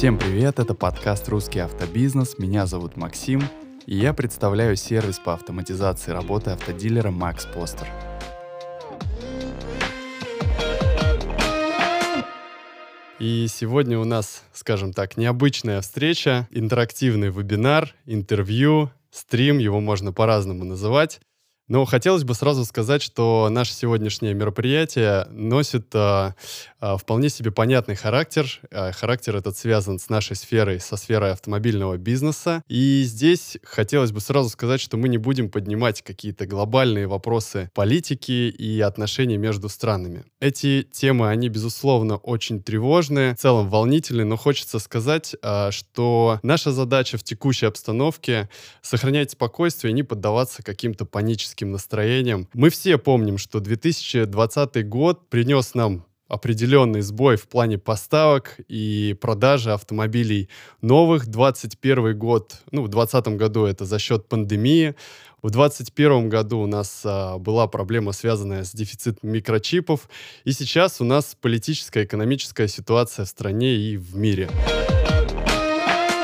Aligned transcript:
Всем 0.00 0.16
привет, 0.16 0.58
это 0.58 0.72
подкаст 0.72 1.28
«Русский 1.28 1.58
автобизнес», 1.58 2.38
меня 2.38 2.64
зовут 2.64 2.96
Максим, 2.96 3.42
и 3.84 3.96
я 3.96 4.14
представляю 4.14 4.74
сервис 4.74 5.18
по 5.18 5.34
автоматизации 5.34 6.10
работы 6.10 6.52
автодилера 6.52 7.10
Max 7.10 7.40
Poster. 7.54 7.86
И 13.18 13.46
сегодня 13.50 13.98
у 13.98 14.04
нас, 14.06 14.42
скажем 14.54 14.94
так, 14.94 15.18
необычная 15.18 15.82
встреча, 15.82 16.48
интерактивный 16.50 17.28
вебинар, 17.28 17.94
интервью, 18.06 18.90
стрим, 19.10 19.58
его 19.58 19.80
можно 19.80 20.14
по-разному 20.14 20.64
называть. 20.64 21.20
Но 21.70 21.84
хотелось 21.84 22.24
бы 22.24 22.34
сразу 22.34 22.64
сказать, 22.64 23.00
что 23.00 23.48
наше 23.48 23.72
сегодняшнее 23.72 24.34
мероприятие 24.34 25.28
носит 25.30 25.86
а, 25.94 26.34
а, 26.80 26.96
вполне 26.96 27.28
себе 27.28 27.52
понятный 27.52 27.94
характер. 27.94 28.58
А, 28.72 28.90
характер 28.90 29.36
этот 29.36 29.56
связан 29.56 30.00
с 30.00 30.08
нашей 30.08 30.34
сферой, 30.34 30.80
со 30.80 30.96
сферой 30.96 31.30
автомобильного 31.30 31.96
бизнеса. 31.96 32.64
И 32.66 33.04
здесь 33.04 33.56
хотелось 33.62 34.10
бы 34.10 34.20
сразу 34.20 34.48
сказать, 34.48 34.80
что 34.80 34.96
мы 34.96 35.08
не 35.08 35.16
будем 35.16 35.48
поднимать 35.48 36.02
какие-то 36.02 36.44
глобальные 36.44 37.06
вопросы 37.06 37.70
политики 37.72 38.48
и 38.50 38.80
отношений 38.80 39.36
между 39.36 39.68
странами. 39.68 40.24
Эти 40.40 40.82
темы, 40.90 41.28
они, 41.28 41.48
безусловно, 41.48 42.16
очень 42.16 42.64
тревожные, 42.64 43.36
в 43.36 43.38
целом 43.38 43.68
волнительные, 43.68 44.24
но 44.24 44.36
хочется 44.36 44.80
сказать, 44.80 45.36
а, 45.40 45.70
что 45.70 46.40
наша 46.42 46.72
задача 46.72 47.16
в 47.16 47.22
текущей 47.22 47.66
обстановке 47.66 48.48
сохранять 48.82 49.30
спокойствие 49.30 49.92
и 49.92 49.94
не 49.94 50.02
поддаваться 50.02 50.64
каким-то 50.64 51.04
паническим 51.04 51.59
паническим 51.60 51.72
настроением. 51.72 52.48
Мы 52.54 52.70
все 52.70 52.98
помним, 52.98 53.38
что 53.38 53.60
2020 53.60 54.88
год 54.88 55.28
принес 55.28 55.74
нам 55.74 56.04
определенный 56.28 57.00
сбой 57.00 57.36
в 57.36 57.48
плане 57.48 57.76
поставок 57.76 58.60
и 58.68 59.16
продажи 59.20 59.72
автомобилей 59.72 60.48
новых. 60.80 61.26
2021 61.26 62.16
год, 62.16 62.54
ну, 62.70 62.82
в 62.82 62.88
2020 62.88 63.36
году 63.36 63.64
это 63.64 63.84
за 63.84 63.98
счет 63.98 64.28
пандемии. 64.28 64.94
В 65.42 65.50
2021 65.50 66.28
году 66.28 66.60
у 66.60 66.66
нас 66.66 67.02
а, 67.04 67.38
была 67.38 67.66
проблема, 67.66 68.12
связанная 68.12 68.62
с 68.62 68.72
дефицитом 68.72 69.30
микрочипов. 69.30 70.08
И 70.44 70.52
сейчас 70.52 71.00
у 71.00 71.04
нас 71.04 71.36
политическая, 71.40 72.04
экономическая 72.04 72.68
ситуация 72.68 73.24
в 73.24 73.28
стране 73.28 73.74
и 73.74 73.96
в 73.96 74.16
мире. 74.16 74.48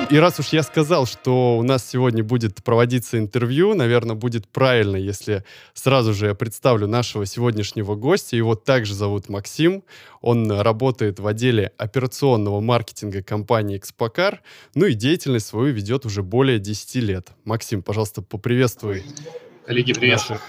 И 0.08 0.18
раз 0.18 0.38
уж 0.38 0.48
я 0.48 0.62
сказал, 0.62 1.04
что 1.04 1.58
у 1.58 1.62
нас 1.64 1.84
сегодня 1.84 2.22
будет 2.22 2.62
проводиться 2.62 3.18
интервью, 3.18 3.74
наверное, 3.74 4.14
будет 4.14 4.46
правильно, 4.46 4.96
если 4.96 5.44
сразу 5.74 6.14
же 6.14 6.26
я 6.26 6.34
представлю 6.34 6.86
нашего 6.86 7.26
сегодняшнего 7.26 7.96
гостя. 7.96 8.36
Его 8.36 8.54
также 8.54 8.94
зовут 8.94 9.28
Максим. 9.28 9.82
Он 10.20 10.50
работает 10.50 11.18
в 11.18 11.26
отделе 11.26 11.72
операционного 11.76 12.60
маркетинга 12.60 13.22
компании 13.22 13.78
«Экспокар», 13.78 14.42
ну 14.74 14.86
и 14.86 14.94
деятельность 14.94 15.46
свою 15.46 15.74
ведет 15.74 16.06
уже 16.06 16.22
более 16.22 16.60
10 16.60 16.94
лет. 16.96 17.30
Максим, 17.44 17.82
пожалуйста, 17.82 18.22
поприветствуй 18.22 19.02
Коллеги, 19.66 19.92
привет. 19.92 20.18
наших 20.18 20.40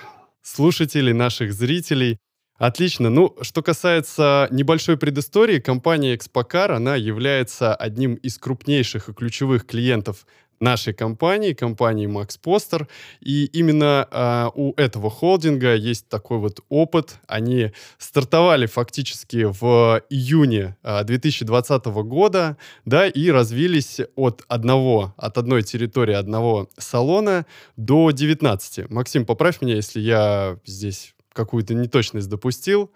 слушателей, 0.43 1.13
наших 1.13 1.51
зрителей. 1.51 2.19
Отлично. 2.57 3.09
Ну, 3.09 3.35
что 3.41 3.61
касается 3.61 4.47
небольшой 4.51 4.97
предыстории, 4.97 5.59
компания 5.59 6.15
Expocar, 6.15 6.71
она 6.71 6.95
является 6.95 7.75
одним 7.75 8.15
из 8.15 8.39
крупнейших 8.39 9.09
и 9.09 9.13
ключевых 9.13 9.67
клиентов 9.67 10.25
нашей 10.59 10.93
компании, 10.93 11.53
компании 11.53 12.07
Max 12.07 12.39
Poster. 12.43 12.87
И 13.21 13.45
именно 13.45 14.07
э, 14.09 14.49
у 14.55 14.73
этого 14.73 15.11
холдинга 15.11 15.75
есть 15.75 16.09
такой 16.09 16.39
вот 16.39 16.61
опыт. 16.69 17.19
Они 17.27 17.71
стартовали 17.99 18.65
фактически 18.65 19.43
в 19.43 20.01
июне 20.09 20.75
э, 20.81 21.03
2020 21.03 21.85
года, 21.85 22.57
да, 22.85 23.07
и 23.07 23.29
развились 23.29 23.99
от 24.15 24.43
одного, 24.47 25.13
от 25.17 25.37
одной 25.37 25.61
территории 25.61 26.15
одного 26.15 26.69
салона 26.77 27.45
до 27.75 28.09
19. 28.09 28.89
Максим, 28.89 29.27
поправь 29.27 29.61
меня, 29.61 29.75
если 29.75 29.99
я 29.99 30.57
здесь 30.65 31.13
какую-то 31.37 31.73
неточность 31.73 32.27
допустил. 32.29 32.91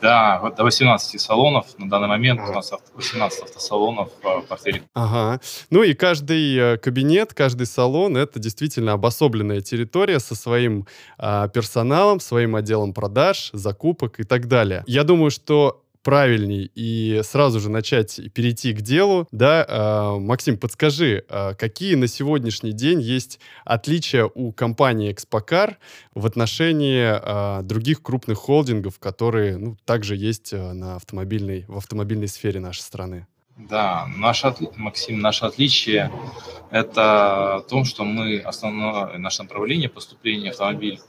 Да, 0.00 0.38
вот 0.40 0.54
до 0.54 0.62
18 0.62 1.20
салонов 1.20 1.66
на 1.78 1.90
данный 1.90 2.06
момент 2.06 2.40
у 2.48 2.52
нас 2.52 2.72
18 2.94 3.42
автосалонов 3.42 4.10
в 4.22 4.42
портфеле. 4.42 4.82
Ага. 4.94 5.40
Ну 5.70 5.82
и 5.82 5.94
каждый 5.94 6.56
э, 6.56 6.76
кабинет, 6.76 7.34
каждый 7.34 7.66
салон— 7.66 8.16
это 8.16 8.38
действительно 8.38 8.92
обособленная 8.92 9.60
территория 9.60 10.20
со 10.20 10.36
своим 10.36 10.86
э, 11.18 11.48
персоналом, 11.52 12.20
своим 12.20 12.54
отделом 12.54 12.94
продаж, 12.94 13.50
закупок 13.52 14.20
и 14.20 14.24
так 14.24 14.46
далее. 14.46 14.84
Я 14.86 15.02
думаю, 15.02 15.32
что 15.32 15.82
правильней 16.08 16.70
и 16.74 17.20
сразу 17.22 17.60
же 17.60 17.68
начать 17.68 18.18
перейти 18.32 18.72
к 18.72 18.80
делу, 18.80 19.28
да, 19.30 19.66
э, 19.68 20.18
Максим, 20.18 20.56
подскажи, 20.56 21.22
э, 21.28 21.54
какие 21.54 21.96
на 21.96 22.06
сегодняшний 22.06 22.72
день 22.72 23.02
есть 23.02 23.40
отличия 23.66 24.24
у 24.24 24.52
компании 24.52 25.12
Экспокар 25.12 25.76
в 26.14 26.24
отношении 26.24 27.04
э, 27.12 27.62
других 27.62 28.00
крупных 28.00 28.38
холдингов, 28.38 28.98
которые, 28.98 29.58
ну, 29.58 29.76
также 29.84 30.16
есть 30.16 30.54
на 30.54 30.96
автомобильной, 30.96 31.66
в 31.68 31.76
автомобильной 31.76 32.28
сфере 32.28 32.58
нашей 32.58 32.80
страны? 32.80 33.26
Да, 33.58 34.06
наше, 34.16 34.54
Максим, 34.76 35.20
наше 35.20 35.44
отличие– 35.44 36.10
это 36.70 37.62
в 37.66 37.68
том, 37.68 37.84
что 37.84 38.04
мы 38.04 38.38
основное 38.38 39.18
наше 39.18 39.42
направление 39.42 39.90
поступления 39.90 40.52
автомобилей, 40.52 41.00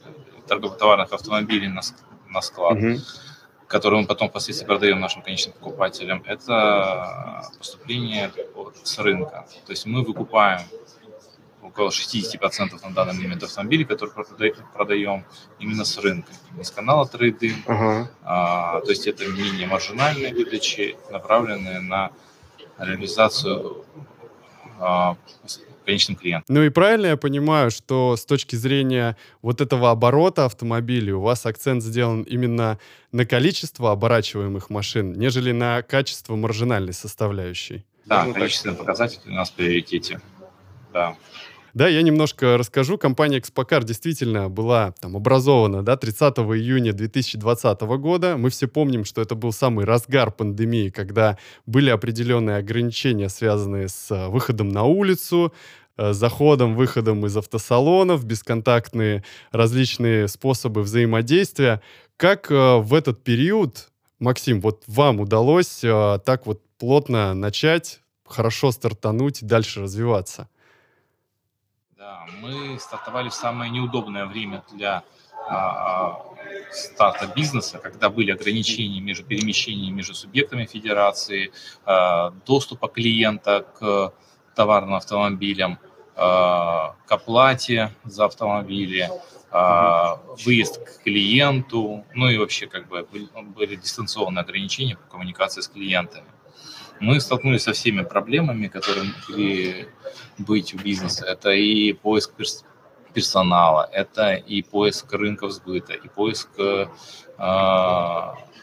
торгово-товарных 0.46 1.14
автомобилей 1.14 1.70
на, 1.70 1.84
на 2.28 2.42
склад. 2.42 2.78
Угу 2.78 3.00
которые 3.70 4.02
мы 4.02 4.08
потом 4.08 4.30
впоследствии 4.30 4.66
продаем 4.66 5.00
нашим 5.00 5.22
конечным 5.22 5.54
покупателям, 5.54 6.24
это 6.26 7.48
поступление 7.58 8.32
с 8.84 8.98
рынка. 8.98 9.46
То 9.66 9.72
есть 9.72 9.86
мы 9.86 10.04
выкупаем 10.04 10.62
около 11.62 11.90
60% 11.90 12.84
на 12.84 12.90
данный 12.96 13.14
момент 13.14 13.44
автомобилей, 13.44 13.86
которые 13.86 14.54
продаем 14.74 15.24
именно 15.60 15.86
с 15.86 15.98
рынка, 16.00 16.32
не 16.58 16.64
с 16.64 16.72
канала 16.72 17.08
трейды. 17.08 17.54
Uh-huh. 17.68 18.08
А, 18.24 18.82
то 18.82 18.90
есть 18.90 19.06
это 19.06 19.28
менее 19.28 19.68
маржинальные 19.68 20.34
выдачи, 20.34 20.98
направленные 21.12 21.80
на 21.80 22.10
реализацию 22.80 23.86
а, 24.80 25.16
конечным 25.90 26.18
клиентам. 26.18 26.56
Ну 26.56 26.64
и 26.64 26.70
правильно 26.70 27.08
я 27.08 27.18
понимаю, 27.18 27.72
что 27.72 28.16
с 28.16 28.26
точки 28.26 28.56
зрения 28.56 29.18
вот 29.42 29.60
этого 29.60 29.90
оборота 29.90 30.46
автомобилей 30.46 31.14
у 31.14 31.22
вас 31.22 31.46
акцент 31.46 31.82
сделан 31.84 32.22
именно 32.24 32.78
на 33.12 33.26
количество 33.26 33.92
оборачиваемых 33.92 34.70
машин, 34.70 35.14
нежели 35.14 35.52
на 35.52 35.82
качество 35.82 36.36
маржинальной 36.36 36.94
составляющей? 36.94 37.86
Да, 38.06 38.26
ну, 38.26 38.34
количественные 38.34 38.78
показатели 38.78 39.30
у 39.32 39.34
нас 39.34 39.50
в 39.50 39.54
приоритете. 39.54 40.22
Да. 40.94 41.16
Да, 41.74 41.88
я 41.88 42.02
немножко 42.02 42.58
расскажу. 42.58 42.98
Компания 42.98 43.38
Экспокар 43.38 43.84
действительно 43.84 44.50
была 44.50 44.94
там 45.00 45.16
образована 45.16 45.84
да, 45.84 45.98
30 45.98 46.38
июня 46.40 46.94
2020 46.94 47.82
года. 47.82 48.38
Мы 48.38 48.50
все 48.50 48.68
помним, 48.68 49.06
что 49.06 49.22
это 49.22 49.36
был 49.36 49.52
самый 49.52 49.86
разгар 49.86 50.32
пандемии, 50.32 50.90
когда 50.90 51.38
были 51.66 51.90
определенные 51.90 52.58
ограничения, 52.58 53.30
связанные 53.30 53.88
с 53.88 54.10
э, 54.12 54.28
выходом 54.28 54.70
на 54.70 54.84
улицу, 54.84 55.54
заходом, 56.12 56.76
выходом 56.76 57.26
из 57.26 57.36
автосалонов, 57.36 58.24
бесконтактные 58.24 59.24
различные 59.52 60.28
способы 60.28 60.82
взаимодействия. 60.82 61.82
Как 62.18 62.52
э, 62.52 62.78
в 62.78 62.94
этот 62.94 63.24
период, 63.24 63.90
Максим, 64.20 64.62
вот 64.62 64.84
вам 64.88 65.20
удалось 65.20 65.80
так 65.80 66.46
вот 66.46 66.62
плотно 66.78 67.34
начать, 67.34 68.02
хорошо 68.26 68.72
стартануть 68.72 69.42
и 69.42 69.46
дальше 69.46 69.82
развиваться? 69.82 70.50
Да, 71.98 72.26
мы 72.42 72.80
стартовали 72.80 73.30
в 73.30 73.34
самое 73.34 73.72
неудобное 73.72 74.26
время 74.26 74.64
для 74.74 75.04
а, 75.48 75.56
а, 75.56 76.26
старта 76.72 77.28
бизнеса, 77.36 77.80
когда 77.80 78.10
были 78.10 78.32
ограничения 78.32 79.02
между 79.02 79.24
перемещениями 79.24 79.96
между 79.96 80.14
субъектами 80.14 80.66
федерации, 80.66 81.52
доступа 82.46 82.88
клиента 82.88 83.66
к 83.80 84.14
товарным 84.56 84.96
автомобилям, 84.96 85.80
к 86.20 87.12
оплате 87.12 87.94
за 88.04 88.26
автомобили, 88.26 89.10
а, 89.52 90.20
выезд 90.46 90.84
к 90.84 91.04
клиенту, 91.04 92.04
ну 92.14 92.30
и 92.30 92.38
вообще 92.38 92.68
как 92.68 92.88
бы 92.90 93.08
были 93.56 93.76
дистанционные 93.76 94.42
ограничения 94.42 94.98
по 94.98 95.12
коммуникации 95.12 95.62
с 95.62 95.68
клиентами 95.68 96.28
мы 97.00 97.20
столкнулись 97.20 97.64
со 97.64 97.74
всеми 97.74 98.04
проблемами, 98.04 98.68
которые 98.68 99.06
могли 99.06 99.88
быть 100.38 100.74
у 100.74 100.78
бизнеса. 100.78 101.26
Это 101.26 101.52
и 101.52 101.94
поиск 101.94 102.34
перс 102.34 102.66
персонала, 103.14 103.90
это 103.92 104.34
и 104.34 104.62
поиск 104.62 105.12
рынков 105.14 105.52
сбыта, 105.52 105.94
и 105.94 106.08
поиск 106.08 106.50
э, 106.60 106.86
э, 106.86 107.29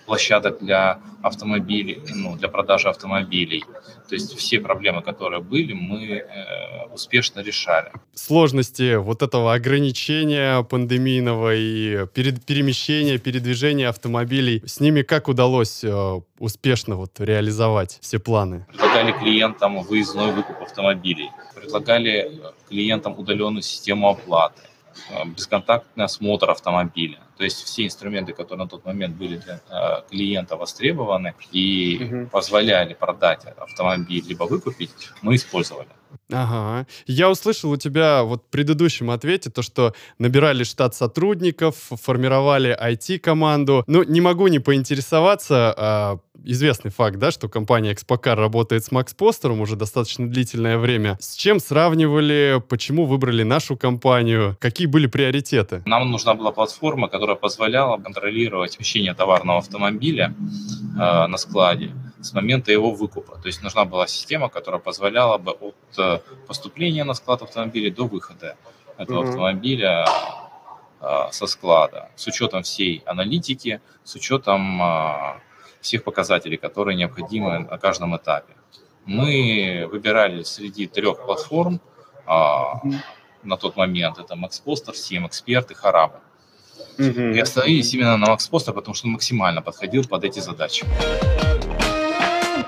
площадок 0.06 0.58
для 0.60 0.98
автомобилей, 1.22 2.00
ну, 2.14 2.36
для 2.36 2.48
продажи 2.48 2.88
автомобилей. 2.88 3.64
То 4.08 4.14
есть 4.14 4.36
все 4.36 4.60
проблемы, 4.60 5.02
которые 5.02 5.42
были, 5.42 5.72
мы 5.72 6.06
э, 6.06 6.86
успешно 6.94 7.40
решали. 7.40 7.90
Сложности 8.14 8.96
вот 8.96 9.22
этого 9.22 9.52
ограничения 9.52 10.62
пандемийного 10.62 11.54
и 11.56 12.06
перед, 12.14 12.44
перемещения, 12.46 13.18
передвижения 13.18 13.88
автомобилей, 13.88 14.62
с 14.64 14.80
ними 14.80 15.02
как 15.02 15.28
удалось 15.28 15.82
э, 15.82 16.20
успешно 16.38 16.94
вот 16.94 17.18
реализовать 17.18 17.98
все 18.00 18.18
планы? 18.18 18.66
Предлагали 18.68 19.12
клиентам 19.12 19.82
выездной 19.82 20.32
выкуп 20.32 20.62
автомобилей, 20.62 21.30
предлагали 21.54 22.30
клиентам 22.68 23.18
удаленную 23.18 23.62
систему 23.62 24.08
оплаты, 24.08 24.62
э, 24.62 24.75
бесконтактный 25.26 26.04
осмотр 26.04 26.50
автомобиля. 26.50 27.18
То 27.36 27.44
есть 27.44 27.62
все 27.64 27.84
инструменты, 27.84 28.32
которые 28.32 28.64
на 28.64 28.68
тот 28.68 28.84
момент 28.84 29.16
были 29.16 29.36
для 29.36 29.60
э, 29.68 30.02
клиента 30.10 30.56
востребованы 30.56 31.34
и 31.52 32.00
угу. 32.02 32.26
позволяли 32.28 32.94
продать 32.94 33.44
автомобиль 33.44 34.24
либо 34.26 34.44
выкупить, 34.44 34.90
мы 35.22 35.34
использовали. 35.34 35.88
Ага. 36.32 36.86
Я 37.06 37.30
услышал 37.30 37.70
у 37.70 37.76
тебя 37.76 38.22
вот 38.22 38.44
в 38.44 38.50
предыдущем 38.50 39.10
ответе 39.10 39.50
то, 39.50 39.62
что 39.62 39.94
набирали 40.18 40.64
штат 40.64 40.94
сотрудников, 40.94 41.76
формировали 41.90 42.76
IT-команду. 42.80 43.84
Ну, 43.86 44.02
не 44.02 44.20
могу 44.20 44.48
не 44.48 44.58
поинтересоваться, 44.58 45.74
а, 45.76 46.18
известный 46.44 46.90
факт, 46.90 47.18
да, 47.18 47.30
что 47.30 47.48
компания 47.48 47.92
Expocar 47.92 48.34
работает 48.34 48.84
с 48.84 48.90
Max 48.90 49.14
Постером 49.16 49.60
уже 49.60 49.76
достаточно 49.76 50.28
длительное 50.28 50.78
время. 50.78 51.16
С 51.20 51.34
чем 51.34 51.60
сравнивали, 51.60 52.62
почему 52.68 53.06
выбрали 53.06 53.42
нашу 53.42 53.76
компанию, 53.76 54.56
какие 54.60 54.86
были 54.86 55.06
приоритеты? 55.06 55.82
Нам 55.86 56.10
нужна 56.10 56.34
была 56.34 56.52
платформа, 56.52 57.08
которая 57.08 57.36
позволяла 57.36 57.98
контролировать 57.98 58.78
вещение 58.78 59.14
товарного 59.14 59.58
автомобиля 59.58 60.34
э, 60.94 61.26
на 61.26 61.36
складе 61.36 61.92
с 62.26 62.32
момента 62.34 62.72
его 62.72 62.90
выкупа. 62.90 63.38
То 63.42 63.46
есть 63.46 63.62
нужна 63.62 63.84
была 63.84 64.06
система, 64.06 64.48
которая 64.48 64.80
позволяла 64.80 65.38
бы 65.38 65.52
от 65.52 65.98
э, 65.98 66.20
поступления 66.46 67.04
на 67.04 67.14
склад 67.14 67.42
автомобиля 67.42 67.90
до 67.90 68.06
выхода 68.06 68.56
этого 68.98 69.22
mm-hmm. 69.22 69.28
автомобиля 69.28 70.06
э, 71.00 71.06
со 71.30 71.46
склада, 71.46 72.10
с 72.16 72.26
учетом 72.26 72.62
всей 72.62 73.02
аналитики, 73.06 73.80
с 74.04 74.14
учетом 74.16 74.82
э, 74.82 75.40
всех 75.80 76.04
показателей, 76.04 76.56
которые 76.56 76.96
необходимы 76.96 77.60
на 77.60 77.78
каждом 77.78 78.16
этапе. 78.16 78.54
Мы 79.04 79.88
выбирали 79.90 80.42
среди 80.42 80.86
трех 80.86 81.24
платформ 81.24 81.80
mm-hmm. 82.26 82.94
на 83.44 83.56
тот 83.56 83.76
момент, 83.76 84.18
это 84.18 84.34
MaxPoster, 84.34 84.92
CM 84.92 85.28
Expert 85.28 85.70
и 85.70 85.74
Haraba. 85.74 86.20
Mm-hmm. 86.98 87.34
И 87.34 87.40
остановились 87.40 87.94
именно 87.94 88.16
на 88.16 88.26
MaxPoster, 88.34 88.72
потому 88.72 88.94
что 88.94 89.06
он 89.06 89.12
максимально 89.12 89.62
подходил 89.62 90.04
под 90.04 90.24
эти 90.24 90.40
задачи 90.40 90.84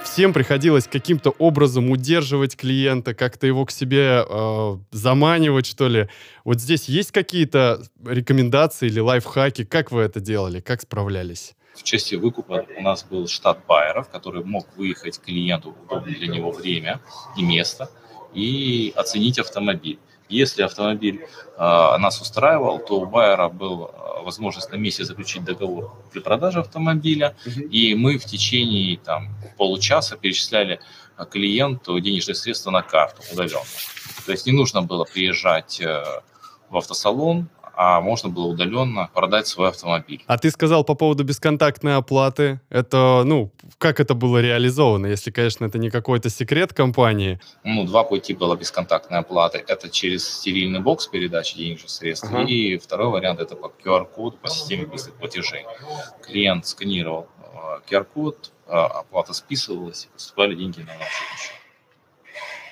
всем 0.08 0.32
приходилось 0.32 0.88
каким-то 0.88 1.30
образом 1.38 1.90
удерживать 1.90 2.56
клиента, 2.56 3.14
как-то 3.14 3.46
его 3.46 3.64
к 3.64 3.70
себе 3.70 4.24
э, 4.28 4.76
заманивать, 4.90 5.66
что 5.66 5.88
ли. 5.88 6.08
Вот 6.44 6.60
здесь 6.60 6.88
есть 6.88 7.12
какие-то 7.12 7.82
рекомендации 8.04 8.86
или 8.86 9.00
лайфхаки? 9.00 9.64
Как 9.64 9.92
вы 9.92 10.02
это 10.02 10.20
делали? 10.20 10.60
Как 10.60 10.80
справлялись? 10.82 11.54
В 11.74 11.82
части 11.84 12.16
выкупа 12.16 12.66
у 12.76 12.82
нас 12.82 13.04
был 13.04 13.28
штат 13.28 13.64
байеров, 13.68 14.08
который 14.08 14.42
мог 14.44 14.66
выехать 14.76 15.20
клиенту 15.20 15.76
удобное 15.84 16.14
для 16.14 16.26
него 16.26 16.50
время 16.50 17.00
и 17.36 17.42
место 17.42 17.88
и 18.34 18.92
оценить 18.96 19.38
автомобиль. 19.38 19.98
Если 20.28 20.62
автомобиль 20.62 21.22
э, 21.22 21.58
нас 21.58 22.20
устраивал, 22.20 22.78
то 22.78 23.00
у 23.00 23.06
байера 23.06 23.48
был 23.48 23.86
э, 23.86 24.22
возможность 24.24 24.70
на 24.70 24.76
месте 24.76 25.04
заключить 25.04 25.44
договор 25.44 25.92
при 26.12 26.20
продаже 26.20 26.60
автомобиля, 26.60 27.34
угу. 27.46 27.60
и 27.60 27.94
мы 27.94 28.18
в 28.18 28.24
течение 28.24 28.98
там, 28.98 29.28
получаса 29.56 30.16
перечисляли 30.16 30.80
э, 31.16 31.24
клиенту 31.30 31.98
денежные 32.00 32.34
средства 32.34 32.70
на 32.70 32.82
карту 32.82 33.22
удаленно. 33.32 33.64
То 34.26 34.32
есть 34.32 34.46
не 34.46 34.52
нужно 34.52 34.82
было 34.82 35.04
приезжать 35.04 35.80
э, 35.80 36.04
в 36.68 36.76
автосалон, 36.76 37.48
а 37.80 38.00
можно 38.00 38.28
было 38.28 38.46
удаленно 38.46 39.08
продать 39.14 39.46
свой 39.46 39.68
автомобиль. 39.68 40.24
А 40.26 40.36
ты 40.36 40.50
сказал 40.50 40.82
по 40.82 40.94
поводу 40.94 41.22
бесконтактной 41.22 41.94
оплаты. 41.94 42.60
Это, 42.70 43.22
ну, 43.24 43.52
как 43.78 44.00
это 44.00 44.14
было 44.14 44.38
реализовано, 44.38 45.06
если, 45.06 45.30
конечно, 45.30 45.64
это 45.64 45.78
не 45.78 45.88
какой-то 45.88 46.28
секрет 46.28 46.74
компании? 46.74 47.38
Ну, 47.62 47.84
два 47.84 48.02
пути 48.02 48.34
было 48.34 48.56
бесконтактной 48.56 49.20
оплаты. 49.20 49.64
Это 49.64 49.88
через 49.88 50.28
стерильный 50.28 50.80
бокс 50.80 51.06
передачи 51.06 51.56
денежных 51.56 51.90
средств. 51.90 52.26
Ага. 52.28 52.42
И 52.42 52.78
второй 52.78 53.10
вариант 53.10 53.38
это 53.38 53.54
по 53.54 53.72
QR-коду 53.84 54.38
по 54.38 54.48
системе 54.50 54.84
быстрых 54.86 55.14
платежей. 55.14 55.64
Клиент 56.26 56.66
сканировал 56.66 57.28
э, 57.38 57.78
QR-код, 57.88 58.50
э, 58.66 58.72
оплата 58.72 59.32
списывалась, 59.32 60.08
поступали 60.12 60.56
деньги 60.56 60.80
на 60.80 60.94
наш 60.94 61.12
счет. 61.12 61.58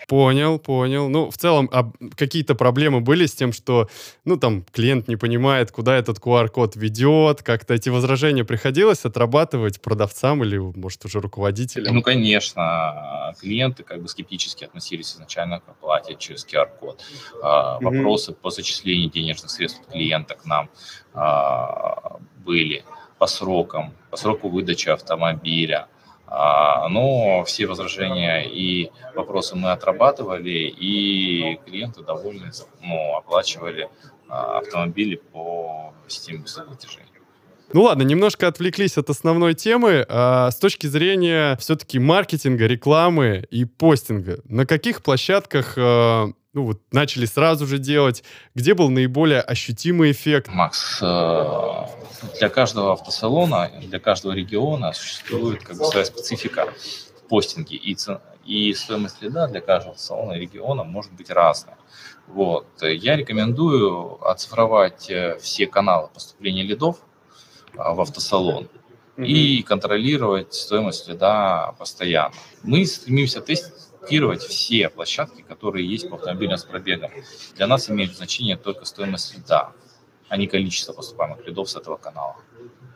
Понял, 0.07 0.61
понял. 0.61 1.09
Ну, 1.09 1.31
в 1.31 1.37
целом, 1.37 1.69
а 1.73 1.91
какие-то 2.17 2.55
проблемы 2.55 3.01
были 3.01 3.27
с 3.27 3.35
тем, 3.35 3.53
что, 3.53 3.89
ну, 4.25 4.37
там, 4.37 4.65
клиент 4.73 5.09
не 5.09 5.17
понимает, 5.17 5.73
куда 5.73 5.97
этот 5.97 6.19
QR-код 6.19 6.77
ведет, 6.77 7.43
как-то 7.43 7.75
эти 7.75 7.89
возражения 7.89 8.45
приходилось 8.45 9.05
отрабатывать 9.05 9.81
продавцам 9.81 10.45
или, 10.45 10.59
может, 10.59 11.05
уже 11.05 11.21
руководителям? 11.21 11.93
Ну, 11.93 12.03
конечно, 12.03 13.35
клиенты 13.41 13.83
как 13.83 14.01
бы 14.01 14.09
скептически 14.09 14.65
относились 14.65 15.13
изначально 15.13 15.59
к 15.59 15.69
оплате 15.69 16.15
через 16.17 16.47
QR-код. 16.47 17.03
А, 17.43 17.81
вопросы 17.81 18.31
mm-hmm. 18.31 18.41
по 18.43 18.51
зачислению 18.51 19.11
денежных 19.11 19.51
средств 19.51 19.81
клиента 19.91 20.37
к 20.37 20.45
нам 20.45 20.71
а, 21.15 22.19
были 22.45 22.85
по 23.19 23.27
срокам, 23.27 23.93
по 24.11 24.17
сроку 24.17 24.49
выдачи 24.49 24.89
автомобиля, 24.89 25.89
но 26.29 27.45
все 27.45 27.67
возражения 27.67 28.43
и 28.43 28.91
вопросы 29.15 29.57
мы 29.57 29.71
отрабатывали, 29.71 30.75
и 30.81 31.59
клиенты 31.65 32.03
довольны, 32.03 32.51
ну, 32.83 33.17
оплачивали 33.17 33.89
а, 34.29 34.59
автомобили 34.59 35.17
по 35.17 35.95
системе 36.09 36.45
платежей. 36.67 37.05
Ну 37.73 37.83
ладно, 37.83 38.03
немножко 38.03 38.47
отвлеклись 38.47 38.97
от 38.97 39.11
основной 39.11 39.55
темы. 39.55 40.05
А, 40.09 40.51
с 40.51 40.57
точки 40.57 40.87
зрения 40.87 41.57
все-таки 41.57 41.99
маркетинга, 41.99 42.67
рекламы 42.67 43.45
и 43.51 43.65
постинга, 43.65 44.41
на 44.45 44.67
каких 44.67 45.03
площадках 45.03 45.75
а, 45.77 46.31
ну, 46.57 46.65
вот, 46.65 46.81
начали 46.91 47.27
сразу 47.27 47.67
же 47.67 47.79
делать? 47.79 48.25
Где 48.55 48.73
был 48.73 48.89
наиболее 48.89 49.43
ощутимый 49.43 50.13
эффект? 50.13 50.49
Макс, 50.49 51.01
э, 51.03 51.87
для 52.39 52.49
каждого 52.49 52.95
автосалона, 52.95 53.71
для 53.83 54.01
каждого 54.01 54.33
региона 54.33 54.95
существует 54.95 55.63
как 55.63 55.77
бы 55.77 55.85
своя 55.85 56.07
специфика 56.07 56.73
в 57.19 57.29
постинге. 57.29 57.77
И, 57.77 57.95
и 58.47 58.73
стоимость 58.73 59.21
лида 59.21 59.49
для 59.49 59.61
каждого 59.61 59.97
салона 59.97 60.33
и 60.33 60.41
региона 60.41 60.83
может 60.83 61.13
быть 61.13 61.29
разная. 61.29 61.77
Вот. 62.27 62.67
Я 62.81 63.17
рекомендую 63.17 64.27
оцифровать 64.27 65.11
э, 65.11 65.37
все 65.39 65.67
каналы 65.67 66.09
поступления 66.09 66.63
лидов 66.63 66.97
э, 67.75 67.77
в 67.77 68.01
автосалон 68.01 68.71
и 69.19 69.63
контролировать 69.63 70.55
стоимость 70.55 71.07
лида 71.07 71.75
постоянно. 71.79 72.35
Мы 72.63 72.87
стремимся 72.87 73.43
тестить 73.43 73.75
тестировать 74.07 74.43
все 74.43 74.89
площадки, 74.89 75.43
которые 75.43 75.87
есть 75.87 76.09
по 76.09 76.17
автомобилям 76.17 76.57
с 76.57 76.65
пробегом. 76.65 77.11
Для 77.57 77.67
нас 77.67 77.91
имеет 77.91 78.17
значение 78.17 78.57
только 78.57 78.85
стоимость 78.85 79.37
лида, 79.37 79.73
а 80.29 80.37
не 80.37 80.47
количество 80.47 80.93
поступаемых 80.93 81.47
лидов 81.47 81.69
с 81.69 81.77
этого 81.77 81.97
канала. 81.97 82.37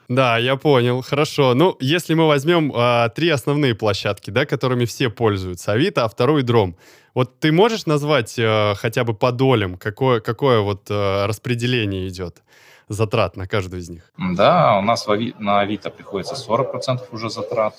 Да, 0.09 0.39
я 0.39 0.57
понял, 0.57 1.03
хорошо. 1.03 1.55
Ну, 1.55 1.77
если 1.81 2.15
мы 2.15 2.27
возьмем 2.27 2.73
а, 2.75 3.09
три 3.11 3.29
основные 3.29 3.75
площадки, 3.75 4.31
да, 4.31 4.45
которыми 4.45 4.85
все 4.85 5.09
пользуются, 5.09 5.73
Авито, 5.73 6.05
Автору 6.05 6.39
и 6.39 6.43
Дром. 6.43 6.77
Вот 7.15 7.39
ты 7.39 7.53
можешь 7.53 7.87
назвать 7.87 8.37
а, 8.39 8.75
хотя 8.75 9.05
бы 9.05 9.15
по 9.15 9.31
долям, 9.31 9.77
какое, 9.77 10.21
какое 10.21 10.61
вот 10.61 10.87
а, 10.91 11.27
распределение 11.27 12.09
идет 12.09 12.43
затрат 12.89 13.37
на 13.37 13.47
каждую 13.47 13.83
из 13.83 13.89
них? 13.89 14.11
Да, 14.19 14.79
у 14.79 14.83
нас 14.83 15.07
на 15.07 15.61
Авито 15.61 15.91
приходится 15.91 16.35
40% 16.35 17.03
уже 17.13 17.31
затрат, 17.31 17.75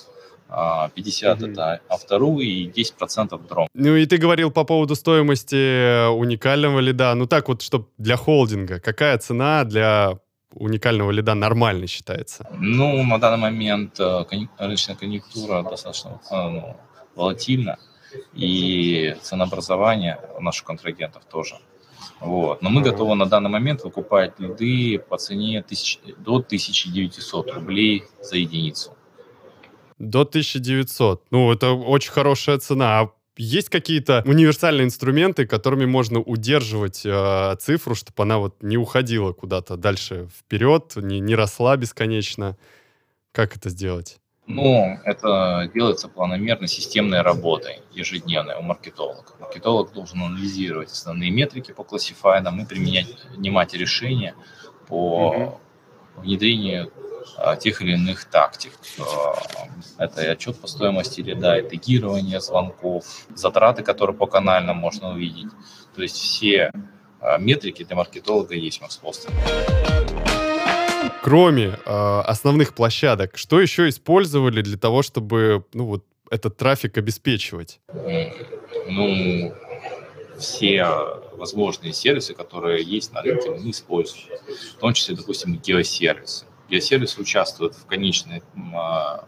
50 0.52 1.40
mm-hmm. 1.40 1.52
это 1.52 1.82
автору 1.90 2.40
и 2.40 2.68
10% 2.68 3.48
дром. 3.48 3.68
Ну 3.74 3.96
и 3.96 4.06
ты 4.06 4.18
говорил 4.18 4.52
по 4.52 4.64
поводу 4.66 4.96
стоимости 4.96 6.10
уникального 6.10 6.80
лида. 6.80 7.16
Ну 7.16 7.26
так 7.26 7.48
вот, 7.48 7.62
чтобы 7.62 7.86
для 7.98 8.18
холдинга, 8.18 8.80
какая 8.80 9.18
цена 9.18 9.64
для 9.64 10.20
уникального 10.54 11.12
лида 11.12 11.34
нормально 11.34 11.88
считается? 11.88 12.48
Ну, 12.60 13.04
на 13.04 13.18
данный 13.18 13.38
момент 13.38 14.00
э, 14.00 14.26
рыночная 14.58 14.96
конъюнктура 14.96 15.64
достаточно 15.64 16.20
э, 16.30 16.50
ну, 16.50 16.78
волатильна, 17.16 17.78
и 18.34 19.16
ценообразование 19.22 20.20
у 20.38 20.42
наших 20.42 20.66
контрагентов 20.66 21.24
тоже. 21.26 21.56
Вот. 22.20 22.62
Но 22.62 22.70
мы 22.70 22.82
готовы 22.82 23.16
на 23.16 23.26
данный 23.26 23.50
момент 23.50 23.84
выкупать 23.84 24.40
лиды 24.40 25.00
по 25.00 25.18
цене 25.18 25.64
тысяч, 25.64 26.00
до 26.18 26.36
1900 26.36 27.54
рублей 27.54 28.04
за 28.22 28.38
единицу. 28.38 28.96
До 30.02 30.22
1900. 30.22 31.28
Ну, 31.30 31.52
это 31.52 31.74
очень 31.74 32.12
хорошая 32.12 32.58
цена. 32.58 33.02
А 33.02 33.12
есть 33.38 33.70
какие-то 33.70 34.24
универсальные 34.26 34.86
инструменты, 34.86 35.46
которыми 35.46 35.86
можно 35.86 36.20
удерживать 36.20 37.06
э, 37.06 37.56
цифру, 37.60 37.94
чтобы 37.94 38.24
она 38.24 38.40
вот 38.40 38.64
не 38.64 38.78
уходила 38.78 39.32
куда-то 39.32 39.78
дальше 39.78 40.28
вперед, 40.36 40.94
не, 40.96 41.20
не 41.20 41.36
росла 41.36 41.78
бесконечно? 41.78 42.58
Как 43.32 43.56
это 43.56 43.70
сделать? 43.70 44.18
Ну, 44.48 45.00
это 45.06 45.70
делается 45.72 46.08
планомерно 46.08 46.66
системной 46.66 47.22
работой, 47.22 47.82
ежедневной 47.92 48.56
у 48.56 48.64
маркетолога. 48.64 49.36
Маркетолог 49.40 49.94
должен 49.94 50.24
анализировать 50.24 50.92
основные 50.92 51.30
метрики 51.30 51.74
по 51.74 51.84
классифайдам 51.84 52.60
и 52.60 52.66
применять, 52.66 53.16
принимать 53.32 53.76
решения 53.76 54.34
по 54.88 55.60
внедрению 56.18 56.92
тех 57.60 57.82
или 57.82 57.94
иных 57.94 58.26
тактик. 58.26 58.74
А, 59.00 60.04
это 60.04 60.22
и 60.24 60.28
отчет 60.28 60.60
по 60.60 60.68
стоимости 60.68 61.22
ряда, 61.22 61.58
и 61.58 61.70
тегирование 61.70 62.40
звонков, 62.40 63.06
затраты, 63.36 63.84
которые 63.84 64.16
по 64.16 64.28
канальным 64.28 64.78
можно 64.78 65.12
увидеть. 65.12 65.52
То 65.96 66.02
есть 66.02 66.16
все 66.16 66.72
а, 67.20 67.38
метрики 67.38 67.84
для 67.84 67.96
маркетолога 67.96 68.56
есть 68.56 68.80
в 68.80 68.82
Макспостере. 68.82 69.36
Кроме 71.24 71.78
э, 71.86 72.22
основных 72.26 72.74
площадок, 72.74 73.38
что 73.38 73.62
еще 73.62 73.88
использовали 73.90 74.62
для 74.64 74.78
того, 74.78 75.04
чтобы 75.04 75.64
ну, 75.72 75.86
вот, 75.86 76.04
этот 76.32 76.58
трафик 76.58 76.98
обеспечивать? 76.98 77.80
Ну, 78.88 79.54
все 80.40 80.86
возможные 81.34 81.94
сервисы, 81.94 82.34
которые 82.34 82.84
есть 82.84 83.14
на 83.14 83.22
рынке, 83.22 83.52
мы 83.52 83.70
используем. 83.70 84.26
В 84.78 84.80
том 84.80 84.94
числе, 84.94 85.16
допустим, 85.16 85.58
геосервисы. 85.58 86.46
Геосервисы 86.72 87.20
участвуют 87.20 87.76
в 87.76 87.86
конечной 87.86 88.42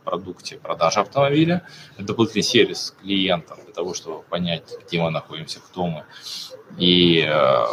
продукте 0.05 0.57
продажи 0.57 1.01
автомобиля. 1.01 1.67
Это 1.97 2.07
дополнительный 2.07 2.43
сервис 2.43 2.95
клиентам 3.01 3.59
для 3.65 3.73
того, 3.73 3.93
чтобы 3.93 4.23
понять, 4.23 4.63
где 4.87 5.01
мы 5.01 5.11
находимся, 5.11 5.59
кто 5.59 5.87
мы. 5.87 6.05
И 6.77 7.19
э, 7.19 7.65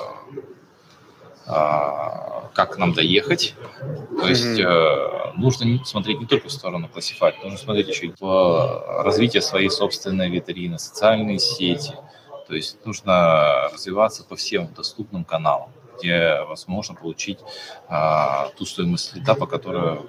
а, 1.47 2.51
как 2.55 2.79
нам 2.79 2.93
доехать. 2.93 3.55
То 4.21 4.27
есть 4.29 4.59
mm-hmm. 4.59 5.33
нужно 5.37 5.85
смотреть 5.85 6.21
не 6.21 6.27
только 6.27 6.49
в 6.49 6.53
сторону 6.53 6.89
классифайт, 6.89 7.43
нужно 7.43 7.59
смотреть 7.59 7.89
еще 7.89 8.07
и 8.07 8.15
в 8.19 9.03
развитие 9.05 9.41
своей 9.41 9.71
собственной 9.71 10.31
витрины, 10.31 10.79
социальные 10.79 11.39
сети. 11.39 11.95
То 12.47 12.55
есть 12.55 12.85
нужно 12.85 13.69
развиваться 13.73 14.25
по 14.25 14.37
всем 14.37 14.73
доступным 14.75 15.25
каналам, 15.25 15.71
где 16.01 16.43
возможно 16.49 16.95
получить 16.95 17.39
а, 17.89 18.49
ту 18.57 18.65
стоимость 18.65 19.15
лида, 19.15 19.35
по 19.35 19.47
которой 19.47 20.01